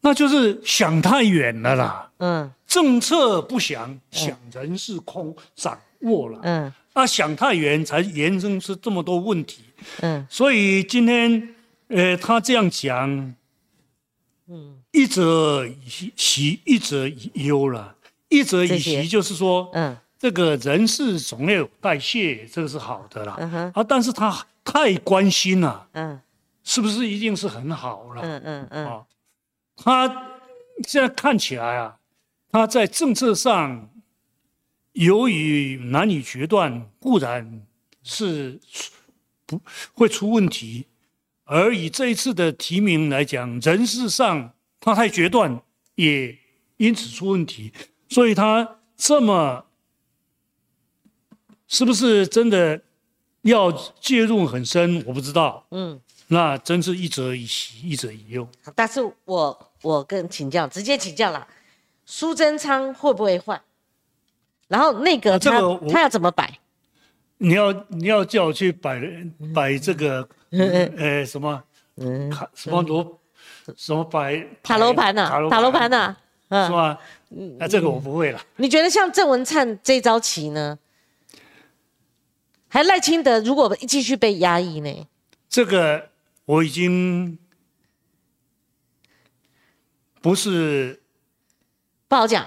[0.00, 9.62] 那就是想太远了啦，嗯，政策不想，想人是空，掌握了，嗯，啊，想太远才延伸出这么多问题，
[10.00, 11.54] 嗯，所以今天，
[11.88, 13.34] 呃，他这样讲。
[14.52, 17.94] 嗯，一则以喜，一则以忧了。
[18.30, 23.36] 一则以喜，就是说，嗯，这个人是总要有代谢，这个是好的啦。
[23.38, 23.72] 嗯。
[23.74, 26.20] 啊，但是他太关心了，嗯，
[26.62, 28.20] 是不是一定是很好了？
[28.22, 28.86] 嗯嗯嗯。
[28.86, 29.06] 啊，
[29.78, 30.06] 他
[30.86, 31.96] 现在看起来啊，
[32.52, 33.88] 他在政策上
[34.92, 37.62] 由于难以决断，固然
[38.02, 38.60] 是
[39.46, 39.58] 不
[39.94, 40.84] 会出问题。
[41.44, 45.62] 而以这一次的提名来讲，人事上他太决断，
[45.94, 46.36] 也
[46.76, 47.72] 因此出问题。
[48.10, 49.64] 所以他这么
[51.70, 52.78] 是不是真的
[53.42, 55.02] 要介入很深？
[55.06, 55.64] 我不知道。
[55.70, 58.46] 嗯，那真是一则以喜，一则以忧。
[58.74, 61.46] 但是我我跟请教，直接请教了，
[62.04, 63.58] 苏贞昌会不会换？
[64.66, 65.52] 然后那个他
[65.88, 66.58] 他要怎么摆？
[67.38, 69.00] 你要你要叫我去摆
[69.54, 70.28] 摆这个。
[70.50, 71.62] 呃，什么？
[72.32, 73.20] 卡什么罗？
[73.76, 75.30] 什么摆塔罗盘呐？
[75.48, 76.16] 塔罗盘呐？
[76.50, 76.98] 是吧？
[77.58, 78.40] 那这个我不会了。
[78.56, 80.76] 你觉得像郑文灿这招棋呢？
[82.70, 85.06] 还赖清德如果继续被压抑呢？
[85.48, 86.10] 这个
[86.44, 87.36] 我已经
[90.22, 91.02] 不是
[92.06, 92.46] 不好讲，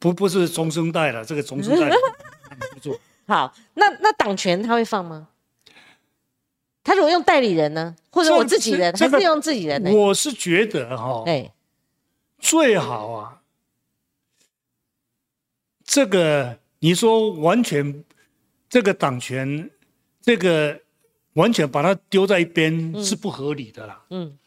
[0.00, 1.24] 不不是中生代了。
[1.24, 1.88] 这个中生代
[2.74, 2.98] 不做。
[3.26, 5.28] 好，那那党权他会放吗？
[6.82, 9.92] 他如果用代理人呢，或者我自己人，还是用自己人呢？
[9.92, 11.52] 我是觉得哈，哎，
[12.40, 13.42] 最好啊，
[15.84, 18.02] 这个你说完全
[18.70, 19.68] 这个党权，
[20.22, 20.80] 这个
[21.34, 24.02] 完全把它丢在一边是不合理的啦。
[24.08, 24.38] 嗯，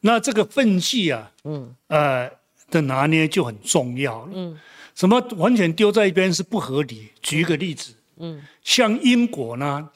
[0.00, 2.28] 那这个分际啊，嗯，呃
[2.70, 4.32] 的拿捏就很重要了。
[4.34, 4.58] 嗯，
[4.96, 7.10] 什么完全丢在一边是不合理？
[7.22, 9.90] 举一个例子，嗯，像英国呢。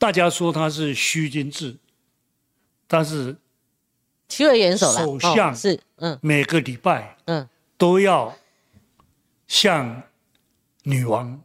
[0.00, 1.74] 大家说它是虚君制，
[2.86, 3.36] 但是
[4.28, 8.32] 七位元首首相是嗯，每个礼拜嗯都要
[9.48, 10.04] 向
[10.84, 11.42] 女王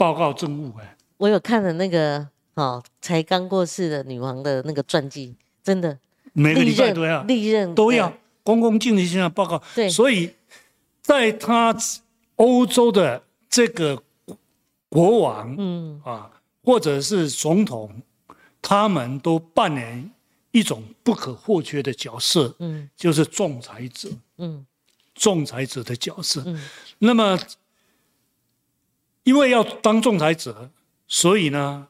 [0.00, 0.96] 报告政务哎。
[1.18, 5.98] 我有看了那个哦，才刚过世的女王的那个传记，真的
[6.32, 8.10] 每个礼拜都要历任都要
[8.42, 9.62] 恭恭敬敬向报告。
[9.74, 10.34] 对，所以
[11.02, 11.76] 在他
[12.36, 14.02] 欧洲的这个
[14.88, 16.30] 国王嗯啊。
[16.62, 17.90] 或者是总统，
[18.60, 20.10] 他们都扮演
[20.50, 24.64] 一种不可或缺的角色，嗯，就是仲裁者，嗯，
[25.14, 26.42] 仲裁者的角色。
[26.44, 26.60] 嗯，
[26.98, 27.36] 那么
[29.24, 30.70] 因为要当仲裁者，
[31.06, 31.88] 所以呢，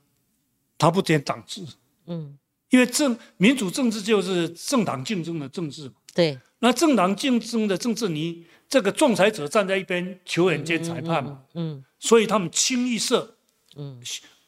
[0.76, 1.64] 他不兼党制，
[2.06, 2.38] 嗯，
[2.70, 13.36] 因为政民主政治就是政党竞争的政治对，那政党竞争的政治，你这个仲裁者站在一边，球员兼裁判嘛，嗯，所以他们清一色，
[13.76, 14.00] 嗯。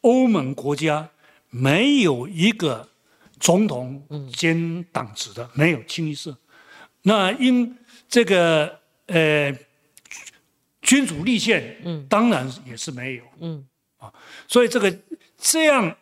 [0.03, 1.09] 欧盟国家
[1.49, 2.89] 没有一个
[3.39, 4.05] 总统
[4.35, 6.37] 兼党职的，没有清一色。
[7.03, 7.79] 那因
[8.09, 9.57] 这个呃
[10.93, 13.65] 君主立宪，嗯，当然也是没有，嗯
[13.97, 14.13] 啊，
[14.47, 14.95] 所以这个
[15.39, 15.97] 这样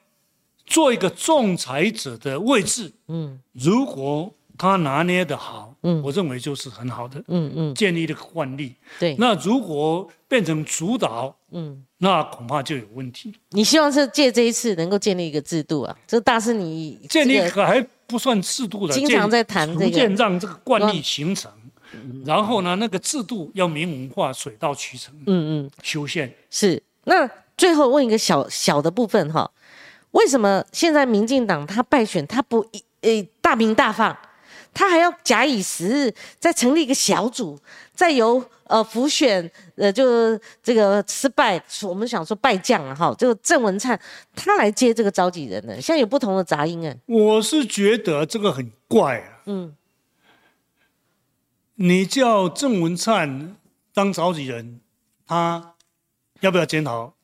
[0.66, 8.74] 做一个仲裁者的位置，嗯，如果他拿捏的好，嗯，我认为就是很好的，嗯嗯，建立的惯例。
[8.98, 11.84] 对，那如果变成主导，嗯。
[12.02, 13.30] 那恐怕就有问题。
[13.50, 15.94] 你希望是借这一次能够建立一个制度啊？
[16.06, 21.52] 这大是你建立可还不算制度的，经常在谈这个，让这个惯例形成。
[22.24, 25.14] 然后呢，那个制度要明文化，水到渠成。
[25.26, 26.82] 嗯嗯，修宪是。
[27.04, 29.50] 那最后问一个小小的部分哈，
[30.12, 32.66] 为什么现在民进党他败选，他不
[33.02, 34.16] 诶大名大放，
[34.72, 37.58] 他还要假以时日再成立一个小组，
[37.94, 38.44] 再由。
[38.70, 44.00] 呃，浮选，呃，就这个失败，我们想说败将啊，哈，这个郑文灿
[44.36, 46.96] 他来接这个召集人呢，现在有不同的杂音哎。
[47.06, 49.42] 我是觉得这个很怪啊。
[49.46, 49.74] 嗯。
[51.82, 53.56] 你叫郑文灿
[53.94, 54.80] 当召集人，
[55.26, 55.74] 他
[56.40, 57.14] 要不要检讨？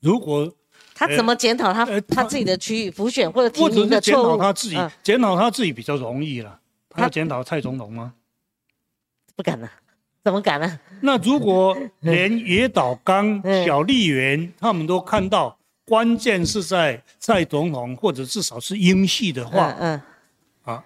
[0.00, 0.52] 如果
[0.96, 4.24] 他怎么检讨他他自己的区域浮选或者提名的错误？
[4.24, 6.58] 检讨他自己，检讨他自己比较容易了。
[6.88, 8.12] 他要检讨蔡总统吗？
[9.36, 9.70] 不敢了。
[10.24, 10.80] 怎么敢呢？
[11.02, 20.02] 那如果 连野岛刚、 小笠原他们都看到，关键是在蔡总统或者至少是英系的话，嗯，
[20.64, 20.84] 啊，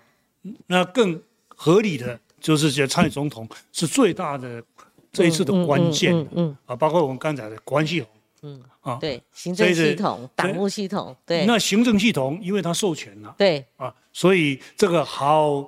[0.66, 4.62] 那更合理的就是觉得蔡总统是最大的
[5.10, 8.08] 这一次的关键嗯嗯啊，包括我们刚才的国安系统，
[8.42, 11.46] 嗯，啊，对，行政系统、党务系统，对。
[11.46, 15.64] 那行政系统因为他授权了对，啊，所以这个好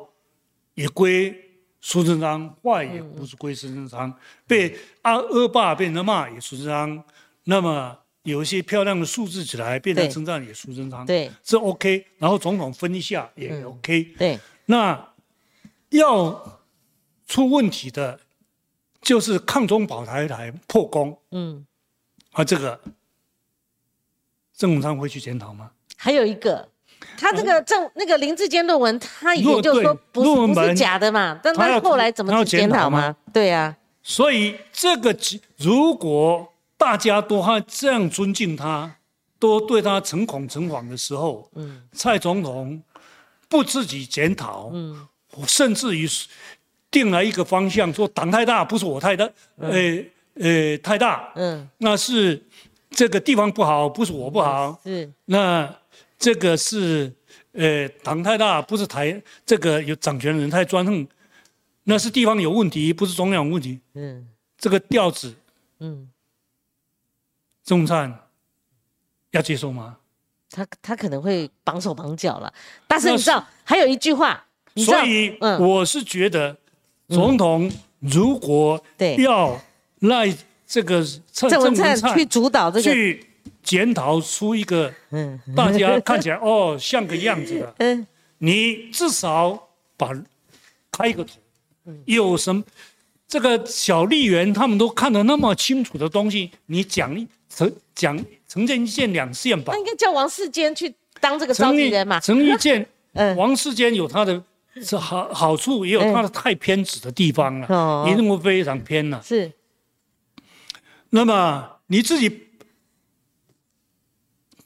[0.74, 1.34] 也归
[1.80, 4.12] 苏贞昌，坏也不是归苏贞昌，
[4.46, 7.02] 被阿恶霸被人家骂也苏贞昌，
[7.44, 10.08] 那么有一些漂亮的数字起来被人对。
[10.08, 11.30] 家称赞也苏贞昌，对。
[11.42, 15.08] 这 OK，然后总统分一下也 OK，、对，那
[15.90, 16.55] 要
[17.26, 18.20] 出问题的，
[19.00, 21.66] 就是抗中保台台破功嗯，
[22.32, 22.80] 啊，这个
[24.56, 25.70] 郑文昌会去检讨吗？
[25.96, 26.68] 还有一个。
[27.18, 33.16] 他这个正那个林志坚论文，他以前就说不是不是假的嘛，但他后来怎么去检讨吗吗？
[33.34, 35.14] 对啊呀，所以这个
[35.58, 38.96] 如果大家都还这样尊敬他，
[39.38, 42.82] 都对他诚恐诚惶的时候，嗯蔡总统
[43.48, 45.06] 不自己检讨，嗯
[45.46, 46.08] 甚至于
[46.90, 49.72] 定了一个方向，说党太大不是我太大，呃
[50.34, 52.42] 呃太大，嗯，那是
[52.90, 55.12] 这个地方不好，不是我不好，是。
[55.26, 55.74] 那
[56.18, 57.12] 这个是
[57.52, 61.06] 呃党太大，不是台这个有掌权人太专横，
[61.84, 63.80] 那是地方有问题，不是中央有问题。
[63.94, 64.28] 嗯。
[64.58, 65.34] 这个调子，
[65.80, 66.08] 嗯，
[67.62, 68.26] 郑文灿
[69.32, 69.98] 要接受吗？
[70.48, 72.50] 他他可能会绑手绑脚了，
[72.88, 74.42] 但是你知道还有一句话，
[74.76, 75.60] 所以嗯。
[75.60, 76.56] 我是觉得，
[77.08, 78.82] 总统如果
[79.18, 79.60] 要
[80.00, 80.34] 赖
[80.66, 83.26] 这个郑郑文灿去主导这个，去
[83.62, 85.38] 检讨出一个嗯。
[85.54, 88.06] 大家看起来哦像个样子的，嗯。
[88.38, 90.10] 你至少把
[90.90, 91.32] 开个头，
[91.86, 92.02] 嗯。
[92.06, 92.62] 有什么
[93.28, 99.78] 这个小丽媛他们都看得那么清楚的东西，你讲一呈讲呈现一线两线吧那。
[99.78, 103.36] 应该叫王世坚去当这个召集人嘛，陈玉健，嗯。
[103.36, 104.42] 王世坚有他的
[104.82, 108.08] 是好好处，也有他的太偏执的地方了，哦。
[108.10, 109.22] 一定会非常偏了。
[109.24, 109.52] 是。
[111.10, 112.48] 那么你自己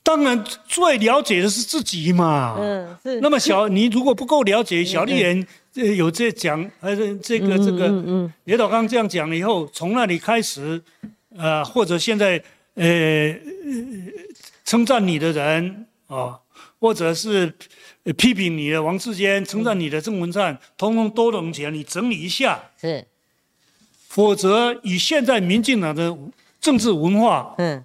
[0.03, 2.57] 当然最了解的是自己嘛。
[2.59, 10.83] 嗯是，那么小，你如果不够了解小丽人，呃，有这讲，呃，这个这个，嗯嗯野岛刚这样讲了以后，从那里开始，
[11.37, 12.43] 呃，或者现在，
[12.75, 13.39] 呃，呃
[14.65, 16.41] 称赞你的人啊、
[16.81, 17.53] 或者是呃
[18.17, 23.07] 批评你的王世坚，称赞你的郑文灿，通通都能起来，你整理一下，是
[24.09, 26.17] 否则以现在民进党的
[26.61, 27.85] 政治文化，嗯。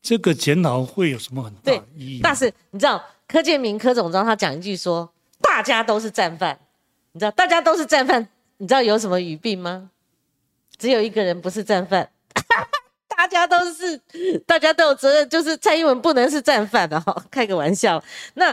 [0.00, 2.20] 这个检讨会有什么很大的意义？
[2.20, 5.08] 但是你知道柯建明柯总章他讲一句说，
[5.40, 6.58] 大家都是战犯，
[7.12, 8.26] 你知道大家都是战犯，
[8.56, 9.90] 你知道有什么语病吗？
[10.76, 12.10] 只有一个人不是战犯，
[13.16, 13.96] 大家都是，
[14.44, 18.02] 大家都有责任，就是蔡英文不能是战犯的哈，开个玩笑。
[18.34, 18.52] 那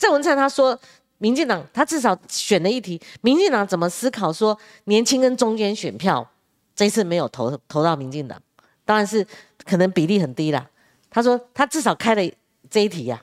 [0.00, 0.76] 郑文灿他说，
[1.18, 6.26] 民进党他至少选了一题，民进党怎么思考说年轻跟中间选票
[6.74, 8.40] 这一次没有投投到民进党，
[8.86, 9.24] 当然是
[9.66, 10.70] 可能比例很低啦。
[11.10, 12.32] 他说他至少开了
[12.70, 13.22] 这一题呀、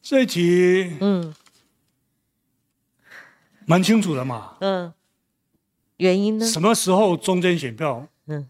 [0.00, 1.34] 这一题嗯
[3.66, 4.56] 蛮清楚的嘛。
[4.60, 4.92] 嗯，
[5.96, 6.46] 原因呢？
[6.46, 8.48] 什么时候中间选票嗯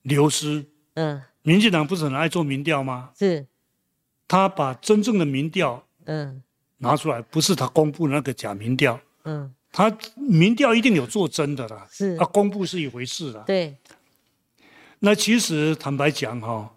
[0.00, 0.64] 流失？
[0.94, 3.10] 嗯，民进党不是很爱做民调吗？
[3.18, 3.46] 是
[4.26, 6.42] 他把真正的民调嗯
[6.78, 11.86] 拿出来，不是他公布那个假民调，嗯他民调一定有做真的啦。
[11.90, 13.42] 是他公布是一回事啦。
[13.46, 13.74] 对
[14.98, 16.72] 那其实坦白讲哈、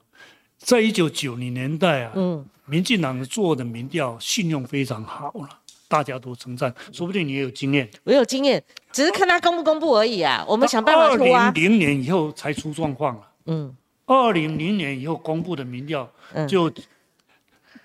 [0.57, 5.49] 在一九九零年代啊，嗯民进党做的民调信用非常好了，
[5.87, 7.89] 大家都称赞，说不定你也有经验。
[8.03, 10.43] 我有经验，只是看他公不公布而已啊。
[10.47, 11.71] 我们想办法二出啊零。
[11.71, 13.31] 零年以后才出状况了。
[13.45, 13.75] 嗯
[14.07, 16.71] 二零零年以后公布的民调，嗯就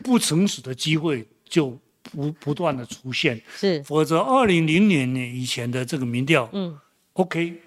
[0.03, 3.82] 不诚实的机会就不不断的出现，是。
[3.82, 6.78] 否则二零零年以前的这个民调嗯
[7.12, 7.61] ，OK，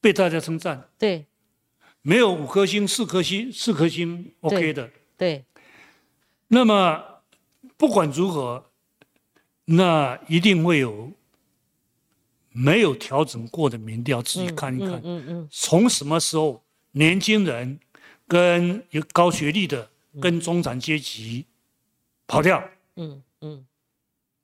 [0.00, 1.24] 被大家称赞，对。
[2.02, 4.90] 没有五颗星、四颗星、四颗星 OK 的。
[5.16, 5.44] 对。
[6.48, 7.02] 那么
[7.78, 8.70] 不管如何，
[9.64, 11.12] 那一定会有
[12.50, 14.90] 没有调整过的民调，自己看一看。
[14.96, 15.48] 嗯嗯嗯。
[15.50, 17.80] 从什么时候年轻人
[18.28, 19.88] 跟有高学历的
[20.20, 21.44] 跟中产阶级
[22.26, 22.62] 跑掉，
[22.96, 23.64] 嗯嗯，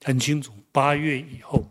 [0.03, 0.51] 很清楚。
[0.71, 1.65] 八月以后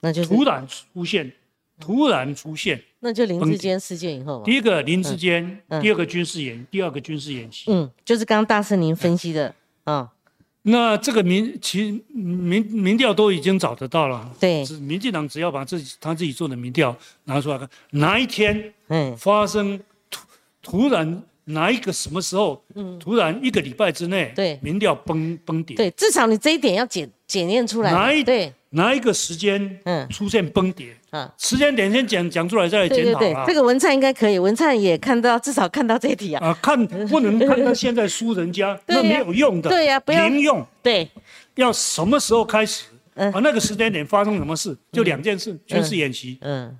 [0.00, 1.32] 那就是突然出现，
[1.80, 2.82] 突然出现。
[3.00, 4.52] 那就林志坚事件以后第。
[4.52, 7.70] 一个林志坚，嗯第二个军事演，第二个军事演习。
[7.70, 9.54] 嗯，就是刚刚大师您分析的
[9.84, 10.12] 啊，
[10.62, 20.26] 那这个民其民民调都已经找得到了，对，民进党只要把自己他自己做的民调拿出来看，哪一天嗯发生突
[20.60, 22.98] 突然哪一个什么时候，嗯。
[22.98, 24.58] 突然一个礼拜之内，对。
[24.62, 30.08] 民调崩崩跌，对，至少你这一点要检检验出来，哪一对，哪一个时间嗯。
[30.08, 30.94] 出现崩跌？
[31.10, 33.44] 啊，时间点先讲讲出来再来对对对，检讨啊。
[33.46, 33.54] 这。
[33.54, 39.70] 个文灿应该可以，文灿也看到，至少看到这一题啊，啊，看 不能看他现在输人家，那没有用的。
[39.70, 40.28] 对呀不要。
[40.28, 41.08] 零用，对，
[41.54, 42.84] 要什么时候开始？
[43.14, 43.32] 嗯。
[43.32, 44.76] 啊，那个时间点发生什么事？
[44.92, 46.78] 就两件事：军事演习，嗯。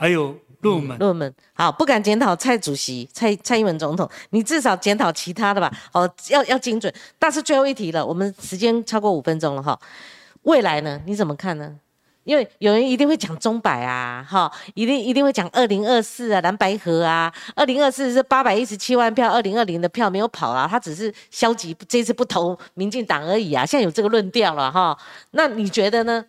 [0.00, 0.98] 还有论文。
[0.98, 5.70] 论文好，不敢检讨蔡主席、蔡蔡英文总统，你至少检讨其他的吧。
[5.92, 6.90] 哦，要要精准。
[7.18, 9.78] 但是最后一题了，我们时间超过五分钟了哈。
[10.44, 10.98] 未来呢？
[11.04, 11.76] 你怎么看呢？
[12.24, 23.66] 因为有人一定会讲中百啊，哈，一定一定会讲二零二四啊，蓝白河啊，二零二四是八百一十七万票，二零二零的票没有跑啊，他只是消极，这次不投民进党而已啊。
[23.66, 24.96] 现在有这个论调了哈，
[25.32, 26.24] 那你觉得呢？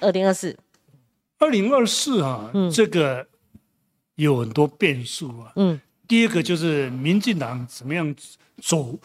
[0.00, 0.54] 二零二四，
[1.38, 3.26] 二零二四啊，这个
[4.14, 5.52] 有很多变数啊。
[5.56, 5.80] 嗯。
[6.08, 8.14] 第一个就是民进党怎么样
[8.62, 8.96] 走，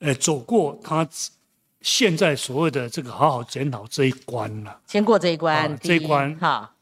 [0.00, 1.08] 呃，走过他
[1.80, 6.36] 现在所谓的这个好好检讨这一关了、先过这一关，啊这一关。
[6.38, 6.74] 好，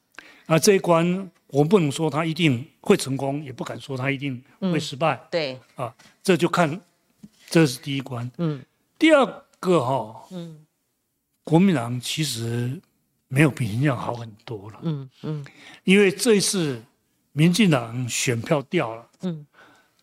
[0.47, 6.81] 啊，这一关我不能说他一定会成功，也不敢说他一定会失败、对，啊，这就看
[7.49, 8.29] 这是第一关。
[8.39, 8.61] 嗯。
[8.99, 9.25] 第二
[9.61, 10.67] 个哈、嗯。
[11.45, 12.81] 国民党其实
[13.29, 15.45] 没有比民进党好很多了，嗯嗯。
[15.85, 16.83] 因为这一次
[17.33, 19.47] 民进党选票掉了，嗯，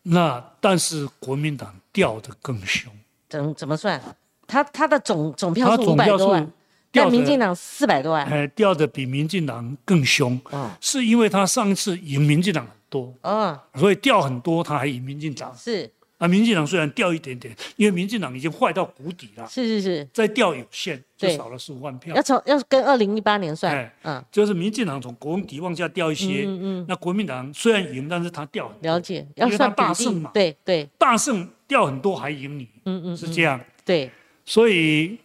[0.03, 2.91] 那但是国民党掉的更凶，
[3.27, 4.01] 怎怎么算？
[4.47, 6.51] 他他的总总票他是五百多万，
[6.91, 8.25] 但民进党四百多万。
[8.27, 15.51] 哎掉的比民进党更凶，哦是因为他上次赢民进党很多，哦，所以掉很多，他还赢民进党。
[15.57, 22.15] 是啊，民进党虽然掉一点点，因为民进党已经坏到谷底了，是是是，再掉有限，就少了十五万票。
[22.15, 22.21] 要。
[22.21, 28.91] 从要跟二零一八年算哎，嗯，就是民进党从国民底往下掉一些，嗯嗯那国民党虽然赢，但是他掉很多。
[28.91, 33.59] 了解，要算大胜嘛，对对，大胜掉很多还赢你，嗯嗯是这样。
[33.83, 34.09] 对，
[34.45, 35.19] 所以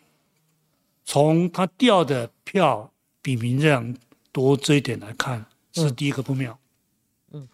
[1.04, 3.94] 从他掉的票比民进党
[4.32, 6.58] 多这一点来看，是第一个不妙。
[7.32, 7.48] 嗯。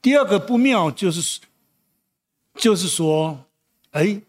[0.00, 1.40] 第二个不妙就是，
[2.58, 3.46] 就是说，
[3.92, 4.20] 哎，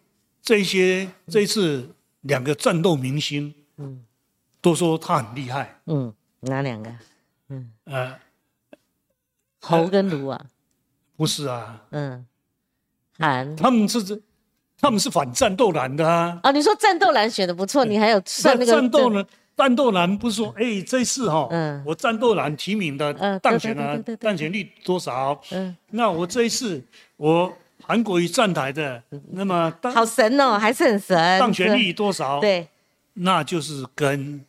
[0.41, 1.89] 这些这一次
[2.21, 4.05] 两个战斗明星，嗯。
[4.61, 6.91] 都说他很厉害，嗯，哪两个？
[7.47, 7.71] 嗯。
[7.85, 8.19] 呃，
[9.61, 10.45] 侯跟卢啊，
[11.15, 12.25] 不是啊，嗯，
[13.17, 13.55] 韩？
[13.55, 14.21] 他们是
[14.77, 16.37] 他们是反战斗蓝的啊。
[16.43, 19.25] 啊，你说战斗蓝选的不错，你还有算那个战斗呢？
[19.55, 21.81] 战斗蓝不是说，哎，这次哈、嗯。
[21.85, 25.41] 我战斗蓝提名的嗯当选了当选率多少？
[25.51, 26.83] 嗯，那我这一次
[27.15, 27.57] 我
[27.89, 32.67] 韩国瑜站台的，那么当好神哦，还是很神，当选率多少？，对，
[33.13, 34.45] 那就是跟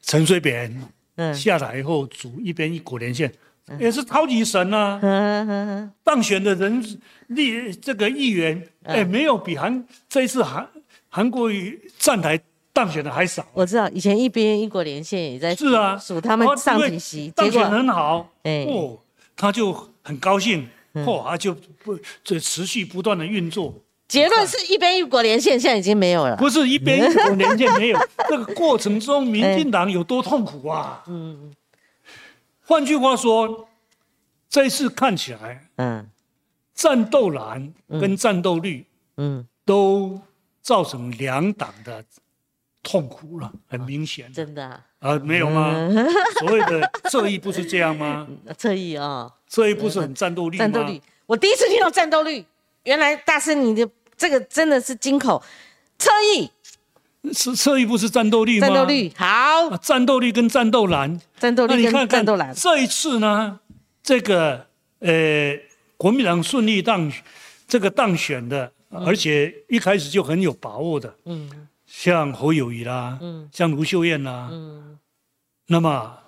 [0.00, 1.34] 陈水扁嗯。
[1.34, 3.32] 下台后组一边一国连线，
[3.80, 5.00] 也是超级神啊！
[5.02, 6.80] 嗯嗯嗯当选的人
[7.26, 8.94] 立这个议员，嗯。
[8.94, 10.64] 哎，没有比韩这一次韩
[11.08, 12.38] 韩国瑜站台
[12.72, 13.44] 当选的还少。
[13.52, 18.64] 我知道，以前一边一国连线也在是啊，数他们上几席，当选很好，哎。
[18.64, 19.00] 嗯哦，
[19.34, 19.72] 他就
[20.02, 23.74] 很高兴，嚯、啊就不这持续不断的运作，
[24.08, 26.36] 结论是一边一国连线现在已经没有了。
[26.36, 31.02] 不是一边一国连线没有， 这个过程中民进党有多痛苦啊！
[31.08, 31.52] 嗯，
[32.64, 33.68] 换句话说，
[34.48, 36.08] 这一次看起来嗯。
[36.74, 38.84] 战斗蓝跟战斗绿
[39.16, 40.20] 嗯，都
[40.60, 42.04] 造成两党的
[42.82, 44.32] 痛苦了，很明显。
[44.32, 45.72] 真的啊，啊，没有吗？
[46.40, 48.26] 所谓的侧翼不是这样吗？
[48.58, 50.64] 侧翼啊，侧翼不是很战斗力吗？
[50.64, 52.44] 战斗力，我第一次听到战斗力，
[52.82, 55.40] 原来大师你的这个真的是金口，
[55.96, 56.50] 侧翼。
[57.32, 58.66] 是侧翼不是战斗力吗？
[58.66, 59.12] 战斗力。
[59.16, 63.60] 好，啊，战斗力跟战斗蓝，战斗力跟战斗蓝，这一次呢，
[64.02, 64.66] 这个
[64.98, 65.56] 呃，
[65.96, 67.10] 国民党顺利当
[67.68, 71.68] 这个当选的，而且一开始就很有把握的，嗯。
[71.86, 73.48] 像侯友谊啦，嗯。
[73.52, 74.98] 像卢秀燕啦，嗯。
[75.68, 76.18] 那么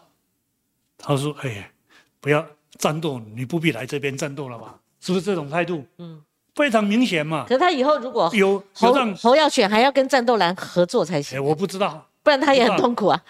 [0.96, 1.72] 他说：“哎，
[2.20, 2.46] 不要
[2.78, 4.74] 战斗，你不必来这边战斗了吧？
[5.00, 5.84] 是不是这种态度？
[5.98, 6.22] 嗯。
[6.54, 7.54] 非常明显嘛可。
[7.54, 13.22] 是他以后如果有有侯让侯耀选，还要跟战斗蓝合作才哎，行，我不知道，不然他也很痛苦啊。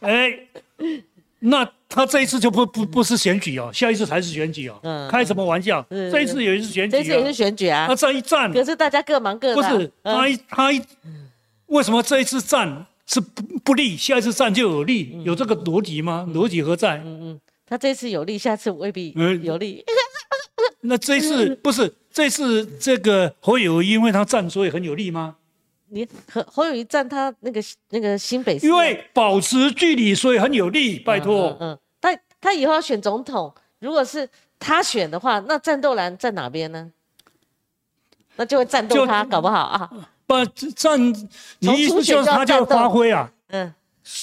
[0.00, 0.32] 哎，
[1.40, 4.80] 那他这一次就不不不是选举哦，下一次才是选举哦。
[4.82, 5.84] 嗯开什么玩笑？
[5.90, 9.70] 是这一次也是选举、啊，这次也是选举啊他，这一战可是大家各忙各的啊。
[9.74, 10.82] 不是嗯他一他一，
[11.66, 15.22] 为什么这一次战是不不利，下一次战就有利？
[15.22, 16.26] 有这个逻辑吗？
[16.32, 16.96] 逻辑何在？
[17.04, 17.40] 嗯嗯，
[17.72, 19.82] 他这次有利，下次未必嗯有利。
[20.82, 25.36] 那这次不是这次这个侯友宜因为他站所以很有利吗？
[25.88, 31.56] 你侯侯友谊站他那个那个新北因为保持距离所以很有利，拜托。
[31.60, 34.28] 嗯，嗯，他他以后要选总统，如果是
[34.58, 36.92] 他选的话，那战斗蓝在哪边呢？
[38.36, 39.90] 那就会战斗就他，搞不好啊。
[40.26, 40.44] 不把
[40.76, 41.00] 战，
[41.60, 43.32] 你意思就是他就要发挥啊？
[43.48, 43.72] 嗯，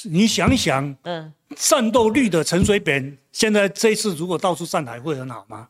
[0.03, 5.67] 你想想，嗯，战斗力的陈水扁，现在这一次如果到处上台会很好吗？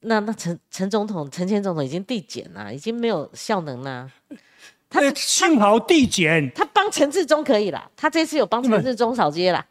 [0.00, 4.10] 那那陈陈总统、陈前总统已经递减了，已经没有效能了。
[4.90, 9.64] 他幸好递减，他帮陈志忠可以了，他这次有帮陈志忠扫街了。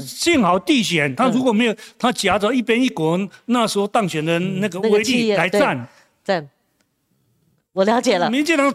[0.00, 5.88] 幸好递减，他如果没有他夹着一边一国那时候当选的那个威力来战
[6.24, 6.48] 战，
[7.72, 8.30] 我了解了。
[8.30, 8.74] 民进党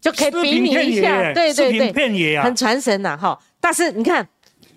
[0.00, 3.38] 就可以比拟一下，对对对，很传神呐哈。
[3.60, 4.28] 但是你看。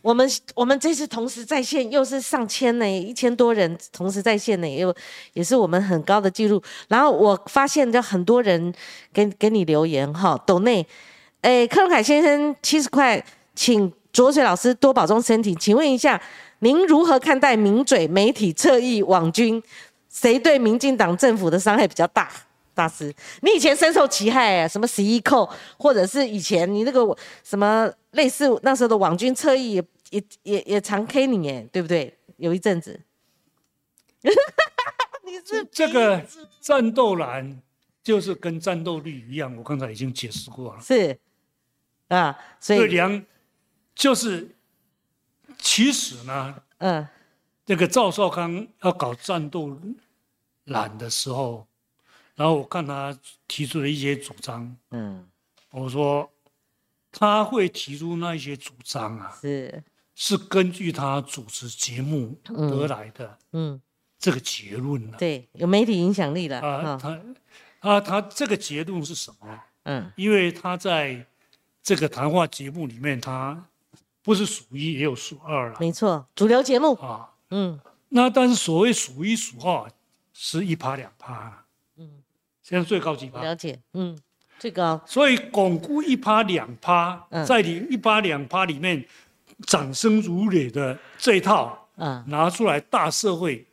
[0.07, 0.25] 我们
[0.55, 4.95] 我们这次同时在线又是上千呢，一千多人同时在线呢，又
[5.33, 6.63] 也是我们很高的记录。
[6.87, 8.73] 然后我发现就很多人
[9.11, 10.87] 给给你留言哈，抖内，
[11.41, 13.21] 哎，柯荣凯先生七十块，
[13.53, 15.53] 请卓水老师多保重身体。
[15.55, 16.21] 请问一下，
[16.59, 19.61] 您如何看待名嘴媒体侧翼网军？
[20.09, 22.31] 谁对民进党政府的伤害比较大？
[22.73, 27.03] 大师，你以前深受其害啊，什么十一扣，或者是以前你那个
[27.43, 29.83] 什么类似那时候的网军侧翼。
[30.11, 32.17] 也也也常 K 你耶，对不对？
[32.37, 33.01] 有一阵子，
[35.25, 36.23] 你是这个
[36.61, 37.61] 战斗蓝，
[38.03, 39.55] 就是跟战斗力一样。
[39.57, 40.81] 我刚才已经解释过了。
[40.81, 41.19] 是
[42.09, 43.25] 啊，所以梁
[43.95, 44.55] 就是
[45.57, 47.07] 其实呢，嗯，
[47.65, 49.79] 这个赵少康要搞战斗
[50.65, 51.67] 蓝的时候，
[52.35, 53.17] 然后我看他
[53.47, 55.27] 提出了一些主张，嗯，
[55.71, 56.31] 我说
[57.11, 59.83] 他会提出那一些主张啊，是。
[60.19, 63.79] 是根据他主持节目得来的，嗯，
[64.17, 65.15] 这个结论呢？
[65.19, 66.97] 对，有媒体影响力了啊。
[66.99, 67.21] 他，
[67.79, 69.47] 他，他这个结论是什么？
[69.83, 71.23] 嗯，因为他在
[71.83, 73.63] 这个谈话节目里面，他
[74.23, 75.77] 不是数一，也有数二了。
[75.79, 77.79] 没错，主流节目啊，嗯。
[78.09, 79.87] 那但是所谓数一数二，
[80.33, 81.63] 是一趴两趴，
[81.97, 82.23] 嗯，
[82.63, 83.43] 现在最高级趴？
[83.43, 84.17] 了解，嗯，
[84.57, 84.99] 最高。
[85.05, 89.05] 所以巩固一趴两趴，在你一趴两趴里面。
[89.65, 93.65] 掌声如雷的这一套，嗯，拿出来大社会，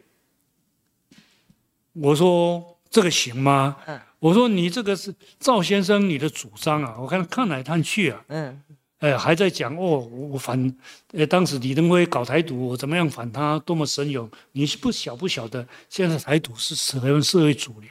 [1.92, 3.76] 我说这个行吗？
[3.86, 8.62] 嗯，我说你这个是赵先生你的主张啊，我看看来看去啊，嗯，
[9.00, 10.76] 哎还在讲哦，我反，
[11.12, 17.90] 呃当时李登辉搞台独，我怎么样反他，多么神勇，你是不晓不晓得现在台独是台湾社会主流，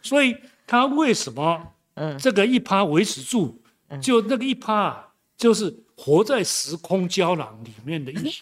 [0.00, 0.34] 所以
[0.66, 3.60] 他为什么，嗯，这个一趴维持住，
[4.00, 5.11] 就那个一趴
[5.42, 5.74] 就是。
[5.94, 8.40] 活在时空胶囊里面的一些，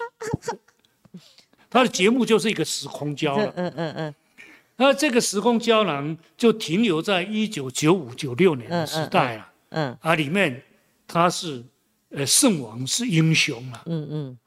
[1.69, 3.53] 他的节目就是一个时空胶囊。
[3.55, 4.15] 嗯嗯嗯。
[4.77, 9.53] 那这个时空胶囊就停留在一九九五九六年的时代啊。
[9.71, 9.99] 嗯。
[10.01, 10.63] 啊，里面
[11.07, 11.63] 他是
[12.11, 13.83] 呃圣王是英雄啊。
[13.85, 14.39] 嗯嗯。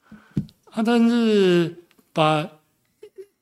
[0.72, 2.50] 啊，但是把。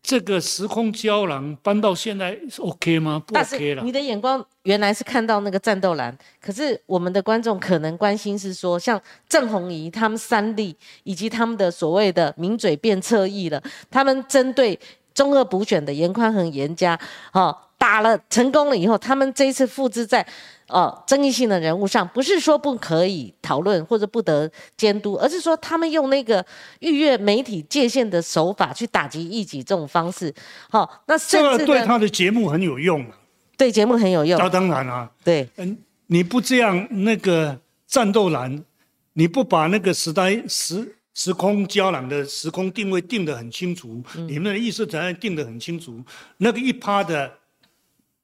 [0.02, 3.22] 这个时空胶囊搬到现在是 OK 吗？
[3.24, 3.82] 不 OK 了。
[3.84, 14.78] 你的眼光原来是看到那个战斗蓝，可是我们的观众可能关心是说，像郑红怡他们三立以及他们的所谓的名嘴变侧翼了，他们针对
[15.14, 16.98] 中二补选的严宽恒严家，
[17.32, 20.26] 哦，打了成功了以后，他们这一次复制在。
[20.72, 26.44] 哦，争议性的人物上，不是说不可以讨论或者不得监督，而是说他们用那个
[26.80, 30.34] 逾越媒体界限的手法去打击异己这种方式。
[30.70, 33.18] 好，那这个对他的节目很有用啊。
[33.58, 34.38] 对节目很有用。
[34.38, 35.10] 那当然啊。
[35.22, 35.46] 对。
[35.56, 35.76] 嗯，
[36.06, 38.64] 你不这样，那个战斗栏，
[39.12, 46.00] 你不把那个时代时时空胶囊的时空定位定得很清楚，你们的意识责任定得很清楚，
[46.38, 47.30] 那个一趴的。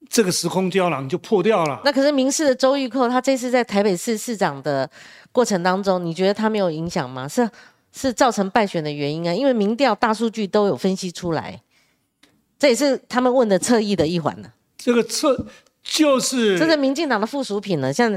[0.08, 1.80] 这个时空胶囊就破掉了。
[1.84, 4.88] 那可是民事的周玉蔻，他这次在台北市市长的
[5.32, 7.26] 过程当中，你觉得他没有影响吗？
[7.26, 7.48] 是
[7.92, 9.34] 是造成败选的原因啊？
[9.34, 11.60] 因为民调大数据都有分析出来，
[12.58, 14.52] 这也是他们问的侧翼的一环呢。
[14.76, 15.46] 这个侧
[15.82, 18.10] 就是这是民进党的附属品了，像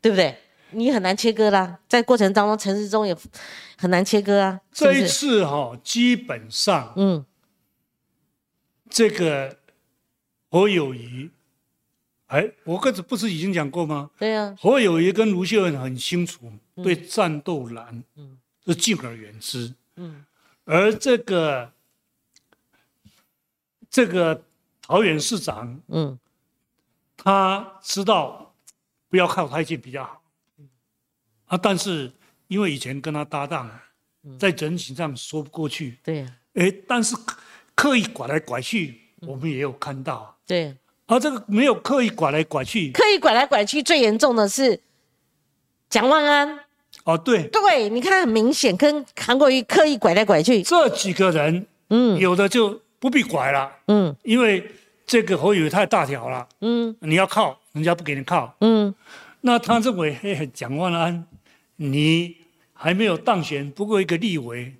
[0.00, 0.38] 对不对？
[0.70, 3.14] 你很难切割啦，在过程当中，陈世忠也
[3.76, 4.60] 很难切割啊。
[4.72, 7.26] 这一次哈，基本上嗯，
[8.88, 9.58] 这个。
[10.50, 11.30] 何友谊，
[12.26, 14.10] 哎，我刚才不是已经讲过吗？
[14.18, 14.54] 对呀。
[14.58, 20.24] 何友谊跟卢秀燕很清楚，对战斗蓝，嗯，是敬而远之，嗯。
[20.64, 21.72] 而这个
[23.88, 24.42] 这个
[24.82, 26.18] 桃园市长，嗯，
[27.16, 28.54] 他知道
[29.08, 30.22] 不要靠太近比较好，
[31.46, 32.12] 啊，但是
[32.48, 33.70] 因为以前跟他搭档，
[34.38, 36.26] 在人情上说不过去，对。
[36.54, 37.16] 哎，但是
[37.74, 40.36] 刻意拐来拐去，我们也有看到。
[40.46, 40.74] 对，
[41.06, 44.80] 而这个没有刻意拐来拐去，刻意拐来拐去最严重的是
[45.88, 46.60] 蒋万安。
[47.04, 50.62] 哦，对，对，你看很明显，跟韩国瑜刻意拐来拐去。
[50.62, 54.70] 这几个人，嗯，有的就不必拐了，嗯，因为
[55.06, 58.54] 这个侯友太大条了，嗯，你要靠人家不给你靠。
[58.60, 58.94] 嗯，
[59.42, 61.26] 那他认为，嘿，蒋万安，
[61.76, 62.36] 你
[62.74, 64.74] 还没有当选，不过一个立委，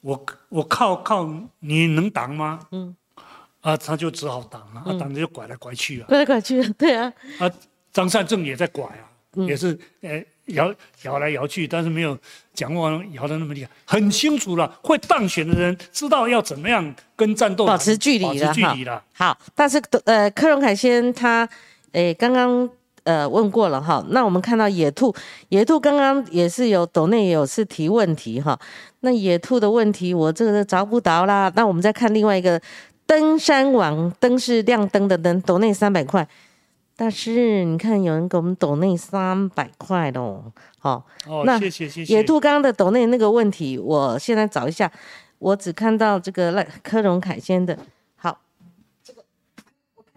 [0.00, 1.30] 我我靠靠
[1.60, 2.60] 你能挡吗？
[2.72, 2.94] 嗯，
[3.60, 6.06] 啊，他就只好挡啊，挡着就拐来拐去啊。
[6.08, 7.12] 拐来拐去，对啊。
[7.38, 7.50] 啊，
[7.92, 9.04] 张善政也在拐啊，
[9.46, 12.16] 也是呃摇摇来摇去，但是没有
[12.54, 13.70] 蒋万安摇的那么厉害。
[13.84, 19.02] 很清楚了，会当选的人知道要怎么样跟战斗保持距离保持距离了。
[19.12, 21.48] 好，但是呃，柯荣凯先他。
[21.92, 22.68] 诶，刚刚
[23.04, 25.12] 呃问过了哈，那我们看到野兔，
[25.48, 28.56] 野兔刚刚也是有抖内有是提问题哈，
[29.00, 32.60] 那野兔的问题我这个找不到啦，那我们再看另外一个
[33.08, 36.28] 登山王，灯是亮灯的灯，抖内三百块，
[36.94, 40.44] 但是你看有人给我们抖内三百块喽，
[40.78, 42.14] 好，哦，那谢谢谢谢。
[42.14, 44.92] 野兔刚刚的抖内那个问题，我现在找一下，
[45.38, 47.78] 我只看到这个赖柯荣凯先的，
[48.14, 48.38] 好，
[49.02, 49.24] 这个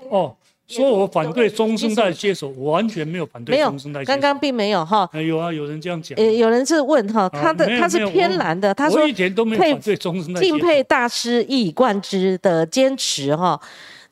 [0.10, 0.36] 哦。
[0.72, 4.08] 说我反对中生代接手，我完全没有反对中生代接手。
[4.08, 5.10] 刚刚并没有哈。
[5.14, 6.18] 有啊，有人这样讲。
[6.18, 13.60] 呃，有人是问哈，他的他是偏蓝的，他说反对中生代敬佩大师一以贯之的坚持哈。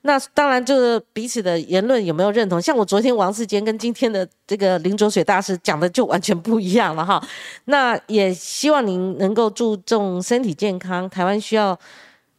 [0.01, 2.61] 那当然就是彼此的言论有没有认同？
[2.61, 7.21] 像我昨天王世坚跟今天的这个林卓水大师讲的就完全不一样了哈。
[7.65, 11.77] 那也希望您能够注重身体健康，台湾需要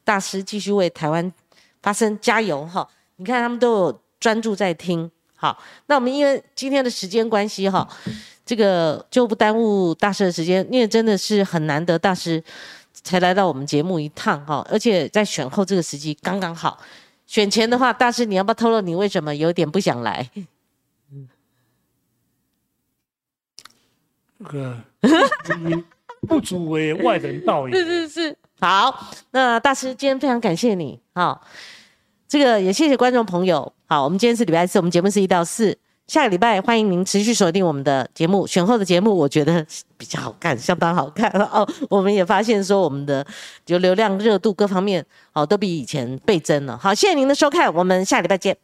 [0.05, 1.31] 大师继续为台湾
[1.83, 2.89] 发声，加油哈！
[3.17, 4.01] 你看他们都有。
[4.21, 7.89] 专注在听，好，那我们因为今天的时间关系哈，
[8.45, 12.45] 这个就不耽误大师的时间，因为真的是很难得大师
[12.93, 16.79] 才来到我们节目一趟哈，而且在选后这个时机刚刚好。
[17.27, 20.29] 选前的话，大师你要不要透露你为什么有点不想来？
[25.45, 25.85] 这个
[26.27, 27.75] 不足为外人道也。
[27.79, 31.47] 是是是，好，那大师今天非常感谢你，好。
[32.27, 33.73] 这个也谢谢观众朋友。
[33.93, 35.77] 好，我们今天是礼拜四，我们节目是一到四。
[36.07, 39.67] 下个礼拜欢迎您持续锁定我们的节目，选后的节目我觉得
[39.99, 41.69] 比较好看，相当好看哦。
[41.89, 43.27] 我们也发现说我们的
[43.67, 46.79] 就流量热度各方面哦都比以前倍增了。
[46.79, 48.57] 好，谢谢您的收看，我们下礼拜见。